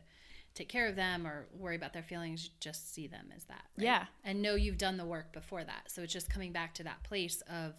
take 0.55 0.69
care 0.69 0.87
of 0.89 0.97
them 0.97 1.27
or 1.27 1.47
worry 1.57 1.77
about 1.77 1.93
their 1.93 2.03
feelings, 2.03 2.51
just 2.61 2.93
see 2.93 3.07
them 3.07 3.27
as 3.37 3.45
that. 3.45 3.65
right? 3.77 3.85
Yeah. 3.85 4.05
And 4.25 4.43
know 4.43 4.55
you've 4.55 4.79
done 4.79 4.97
the 4.97 5.05
work 5.05 5.33
before 5.33 5.65
that. 5.65 5.91
So 5.91 6.03
it's 6.03 6.13
just 6.13 6.31
coming 6.31 6.53
back 6.53 6.75
to 6.75 6.85
that 6.85 7.03
place 7.03 7.43
of 7.49 7.75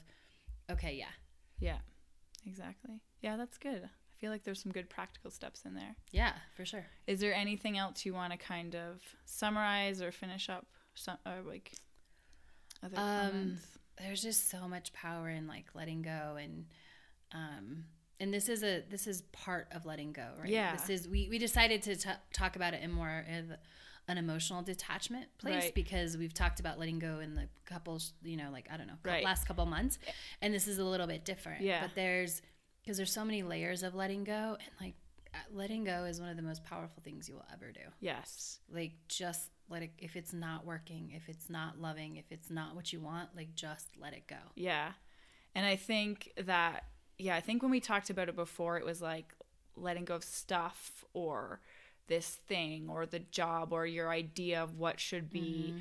okay, 0.72 0.96
yeah. 0.96 1.06
Yeah. 1.60 1.78
Exactly. 2.46 3.02
Yeah, 3.22 3.38
that's 3.38 3.58
good. 3.58 3.84
I 3.84 4.16
feel 4.20 4.32
like 4.32 4.44
there's 4.44 4.62
some 4.62 4.72
good 4.72 4.90
practical 4.90 5.32
steps 5.32 5.64
in 5.66 5.74
there. 5.74 5.96
Yeah, 6.12 6.34
for 6.56 6.66
sure. 6.66 6.86
Is 7.08 7.20
there 7.20 7.34
anything 7.34 7.78
else 7.78 8.06
you 8.06 8.14
want 8.14 8.32
to 8.34 8.38
kind 8.38 8.76
of 8.76 9.02
summarize 9.26 10.02
or 10.02 10.12
finish 10.12 10.50
up 10.50 10.66
some 10.96 11.18
or 11.26 11.42
like 11.46 11.72
other 12.84 12.98
Um, 12.98 13.30
comments? 13.32 13.68
there's 13.98 14.22
just 14.24 14.50
so 14.50 14.68
much 14.68 14.92
power 14.94 15.30
in 15.30 15.48
like 15.48 15.66
letting 15.76 16.02
go 16.02 16.38
and 16.42 16.66
um 17.34 17.84
and 18.20 18.34
this 18.34 18.50
is 18.50 18.64
a 18.64 18.82
this 18.90 19.06
is 19.06 19.22
part 19.32 19.68
of 19.72 19.86
letting 19.86 20.12
go 20.12 20.28
right 20.40 20.50
Yeah. 20.50 20.76
this 20.76 20.90
is 20.90 21.08
we 21.08 21.28
we 21.30 21.38
decided 21.38 21.84
to 21.84 21.96
t- 21.96 22.10
talk 22.34 22.56
about 22.56 22.74
it 22.74 22.82
in 22.82 22.92
more 22.92 23.26
an 24.12 24.18
emotional 24.18 24.62
detachment 24.62 25.26
place 25.38 25.64
Right. 25.64 25.76
because 25.76 26.18
we've 26.18 26.34
talked 26.34 26.60
about 26.60 26.78
letting 26.78 27.00
go 27.00 27.20
in 27.20 27.34
the 27.36 27.48
couples 27.66 28.14
you 28.24 28.38
know 28.38 28.50
like 28.52 28.68
i 28.72 28.78
don't 28.78 28.88
know 28.88 28.94
Right. 29.04 29.24
last 29.24 29.46
couple 29.48 29.66
months 29.66 29.98
and 30.42 30.54
this 30.54 30.68
is 30.68 30.78
a 30.78 30.84
little 30.84 31.08
bit 31.08 31.26
different 31.26 31.62
Yeah. 31.62 31.82
but 31.82 31.96
there's 31.96 32.42
because 32.84 32.98
there's 32.98 33.12
so 33.14 33.24
many 33.26 33.42
layers 33.44 33.84
of 33.84 33.96
letting 33.96 34.24
go 34.24 34.58
and 34.60 34.70
like 34.80 34.96
uh, 35.34 35.38
letting 35.54 35.84
go 35.86 36.04
is 36.04 36.20
one 36.20 36.30
of 36.30 36.36
the 36.36 36.44
most 36.44 36.64
powerful 36.66 37.02
things 37.04 37.30
you 37.30 37.36
will 37.36 37.46
ever 37.54 37.72
do 37.72 37.80
Yes. 38.02 38.60
like 38.72 38.92
just 39.08 39.50
let 39.70 39.82
it 39.84 39.92
if 39.98 40.16
it's 40.18 40.34
not 40.34 40.66
working 40.66 41.12
if 41.16 41.30
it's 41.30 41.50
not 41.50 41.80
loving 41.80 42.18
if 42.18 42.26
it's 42.32 42.50
not 42.50 42.76
what 42.76 42.92
you 42.92 43.00
want 43.00 43.30
like 43.36 43.56
just 43.56 43.88
let 44.00 44.14
it 44.14 44.28
go 44.28 44.36
Yeah. 44.56 44.92
And 45.56 45.66
I 45.66 45.76
think 45.76 46.32
that, 46.38 46.86
yeah, 47.18 47.36
I 47.36 47.42
think 47.42 47.62
when 47.62 47.72
we 47.72 47.82
talked 47.82 48.10
about 48.10 48.30
it 48.30 48.38
before, 48.38 48.78
it 48.78 48.86
was 48.86 49.02
like 49.02 49.34
letting 49.76 50.06
go 50.06 50.16
of 50.16 50.24
stuff 50.24 51.04
or 51.14 51.60
this 52.12 52.40
thing 52.48 52.90
or 52.90 53.06
the 53.06 53.20
job 53.20 53.72
or 53.74 53.86
your 53.86 54.10
idea 54.10 54.62
of 54.62 54.78
what 54.78 55.00
should 55.00 55.30
be. 55.32 55.74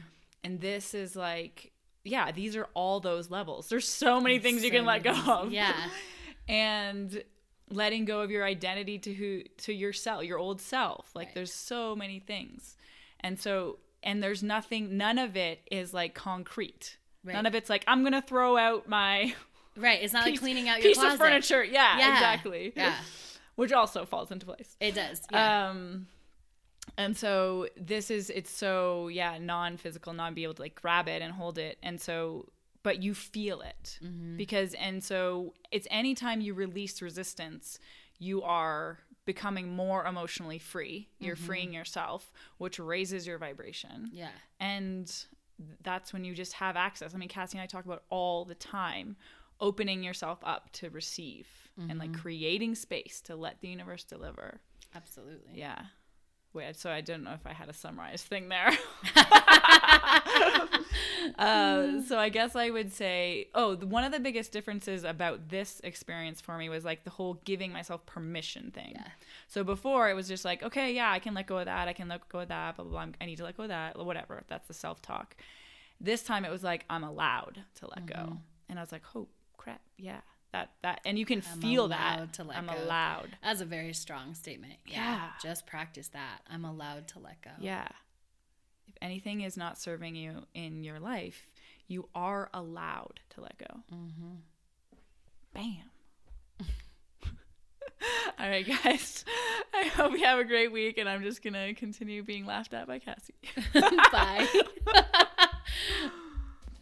And 0.45 0.61
this 0.61 0.95
is 0.95 1.15
like, 1.17 1.73
yeah, 2.05 2.31
these 2.33 2.57
are 2.57 2.69
all 2.73 3.01
those 3.01 3.31
levels. 3.31 3.69
There's 3.69 3.87
so 3.89 4.21
many 4.21 4.39
things 4.39 4.63
you 4.65 4.71
So 4.71 4.77
can 4.77 4.87
let 4.87 5.03
go 5.03 5.13
of. 5.13 5.53
yeah 5.53 5.75
and 6.49 7.23
letting 7.71 8.05
go 8.05 8.21
of 8.21 8.31
your 8.31 8.45
identity 8.45 8.99
to 8.99 9.13
who 9.15 9.43
to 9.59 9.73
yourself 9.73 10.25
your 10.25 10.39
old 10.39 10.61
self 10.61 11.11
like 11.15 11.29
Right. 11.29 11.35
there's 11.37 11.53
so 11.53 11.95
many 11.95 12.19
things 12.19 12.77
and 13.21 13.39
so 13.39 13.79
and 14.03 14.21
there's 14.23 14.43
nothing 14.43 14.97
none 14.97 15.19
of 15.19 15.37
it 15.37 15.61
is 15.71 15.95
like 15.95 16.15
concrete 16.15 16.97
Right. 17.23 17.35
none 17.35 17.47
of 17.47 17.55
it's 17.55 17.71
like 17.71 17.85
i'm 17.87 18.03
gonna 18.03 18.23
throw 18.23 18.57
out 18.57 18.89
my 18.89 19.35
right 19.77 20.01
it's 20.03 20.13
not 20.13 20.25
like 20.27 20.41
cleaning 20.41 20.69
out 20.69 20.79
your 20.81 20.89
piece 20.89 20.99
closet 20.99 21.15
of 21.15 21.21
furniture 21.21 21.63
yeah, 21.63 21.97
Yeah. 21.99 22.15
exactly 22.15 22.73
yeah 22.75 22.97
which 23.55 23.71
also 23.73 24.05
falls 24.05 24.33
into 24.33 24.47
place 24.47 24.75
it 24.81 24.95
does 24.97 25.23
yeah 25.31 25.69
um 25.71 26.09
and 26.99 27.17
so 27.17 27.69
this 27.77 28.11
is 28.11 28.31
it's 28.31 28.51
so 28.51 29.09
yeah 29.09 29.39
non-physical 29.39 30.13
not 30.13 30.35
be 30.35 30.43
able 30.45 30.55
to 30.55 30.63
like 30.63 30.75
grab 30.75 31.09
it 31.09 31.23
and 31.23 31.33
hold 31.35 31.59
it 31.59 31.79
and 31.83 32.01
so 32.01 32.47
but 32.83 33.03
you 33.03 33.15
feel 33.15 33.61
it 33.61 33.99
Mm-hmm. 34.03 34.37
because 34.37 34.75
and 34.75 35.03
so 35.05 35.55
it's 35.71 35.87
anytime 35.91 36.41
you 36.41 36.55
release 36.55 37.01
resistance 37.03 37.79
you 38.19 38.43
are 38.43 38.99
becoming 39.27 39.69
more 39.69 40.05
emotionally 40.07 40.59
free 40.59 41.09
you're 41.19 41.37
Mm-hmm. 41.37 41.45
freeing 41.47 41.73
yourself 41.75 42.33
which 42.59 42.79
raises 42.79 43.27
your 43.27 43.39
vibration 43.39 44.11
yeah 44.13 44.31
and 44.59 45.25
that's 45.83 46.15
when 46.15 46.25
you 46.25 46.35
just 46.35 46.55
have 46.55 46.75
access. 46.75 47.15
I 47.15 47.19
mean, 47.19 47.29
Cassie 47.29 47.59
and 47.59 47.63
I 47.63 47.67
talk 47.67 47.85
about 47.85 48.05
all 48.09 48.47
the 48.47 48.55
time 48.55 49.15
opening 49.61 50.03
yourself 50.03 50.39
up 50.43 50.73
to 50.73 50.89
receive 50.89 51.47
and 51.77 51.99
like 51.99 52.11
Mm-hmm. 52.13 52.21
creating 52.23 52.75
space 52.77 53.21
to 53.27 53.37
let 53.37 53.61
the 53.61 53.69
universe 53.69 54.05
deliver. 54.05 54.61
absolutely 54.95 55.53
Yeah. 55.55 55.83
Wait, 56.53 56.77
so 56.77 56.91
I 56.91 57.01
didn't 57.01 57.25
know 57.25 57.33
if 57.33 57.47
I 57.47 57.53
had 57.53 57.69
a 57.69 57.73
summarized 57.73 58.27
thing 58.27 58.49
there. 58.49 58.71
uh, 61.39 62.03
so 62.03 62.19
I 62.19 62.29
guess 62.29 62.57
I 62.57 62.71
would 62.71 62.93
say, 62.93 63.49
oh, 63.55 63.75
the, 63.75 63.87
one 63.87 64.05
of 64.05 64.13
the 64.13 64.21
biggest 64.21 64.53
differences 64.53 65.05
about 65.05 65.49
this 65.49 65.81
experience 65.85 66.41
for 66.41 66.57
me 66.59 66.69
was 66.69 66.85
like 66.85 67.05
the 67.05 67.11
whole 67.11 67.35
giving 67.45 67.73
myself 67.73 68.05
permission 68.07 68.71
thing. 68.73 68.93
Yeah. 68.97 69.07
So 69.49 69.65
before 69.65 70.11
it 70.11 70.15
was 70.15 70.29
just 70.29 70.45
like, 70.45 70.63
okay, 70.63 70.93
yeah, 70.93 71.11
I 71.11 71.19
can 71.19 71.35
let 71.35 71.47
go 71.47 71.59
of 71.59 71.67
that. 71.67 71.89
I 71.89 71.93
can 71.93 72.09
let 72.09 72.29
go 72.29 72.41
of 72.41 72.49
that. 72.49 72.77
Blah 72.77 72.85
blah. 72.85 73.05
blah. 73.07 73.15
I 73.21 73.27
need 73.27 73.37
to 73.37 73.45
let 73.45 73.57
go 73.57 73.65
of 73.65 73.69
that. 73.69 73.99
Whatever. 74.05 74.43
That's 74.49 74.67
the 74.67 74.75
self 74.75 75.01
talk. 75.03 75.37
This 76.01 76.23
time 76.23 76.45
it 76.45 76.51
was 76.51 76.65
like 76.65 76.85
I'm 76.91 77.05
allowed 77.05 77.63
to 77.77 77.87
let 77.87 78.07
Mm-hmm. 78.07 78.31
go, 78.31 78.39
and 78.69 78.79
I 78.79 78.83
was 78.83 78.93
like, 78.93 79.03
oh 79.15 79.29
crap, 79.57 79.83
yeah, 79.99 80.21
that 80.53 80.71
that, 80.83 81.01
and 81.05 81.19
you 81.19 81.25
can 81.25 81.43
I'm 81.53 81.61
feel 81.61 81.89
that. 81.89 82.33
to 82.35 82.45
let 82.45 82.59
I'm 82.59 82.67
go. 82.67 82.75
allowed. 82.77 83.37
that's 83.43 83.61
a 83.61 83.65
very 83.65 83.93
strong 83.95 84.35
statement 84.35 84.75
yeah. 84.87 84.97
Yeah. 85.15 85.29
just 85.43 85.67
practice 85.67 86.09
that 86.09 86.41
i'm 86.51 86.65
allowed 86.65 87.07
to 87.09 87.19
let 87.21 87.41
go 87.43 87.51
Yeah. 87.61 87.87
If 88.89 88.95
anything 89.01 89.43
is 89.43 89.57
not 89.57 89.79
serving 89.79 90.17
you 90.17 90.45
in 90.53 90.83
your 90.83 90.99
life, 90.99 91.47
you 91.87 92.09
are 92.15 92.51
allowed 92.53 93.21
to 93.31 93.41
let 93.41 93.57
go. 93.57 93.81
Mm-hmm. 93.95 94.35
Bam. 95.55 95.91
All 98.39 98.49
right, 98.49 98.67
guys. 98.67 99.25
I 99.73 99.85
hope 99.85 100.13
you 100.13 100.25
have 100.25 100.39
a 100.41 100.45
great 100.45 100.73
week, 100.73 100.99
and 100.99 101.09
I'm 101.09 101.23
just 101.23 101.43
going 101.43 101.55
to 101.55 101.73
continue 101.75 102.23
being 102.25 102.45
laughed 102.47 102.75
at 102.75 102.87
by 102.89 102.99
Cassie. 102.99 103.35
bye 104.13 104.47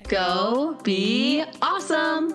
Go 0.08 0.78
be 0.82 1.44
awesome! 1.60 2.34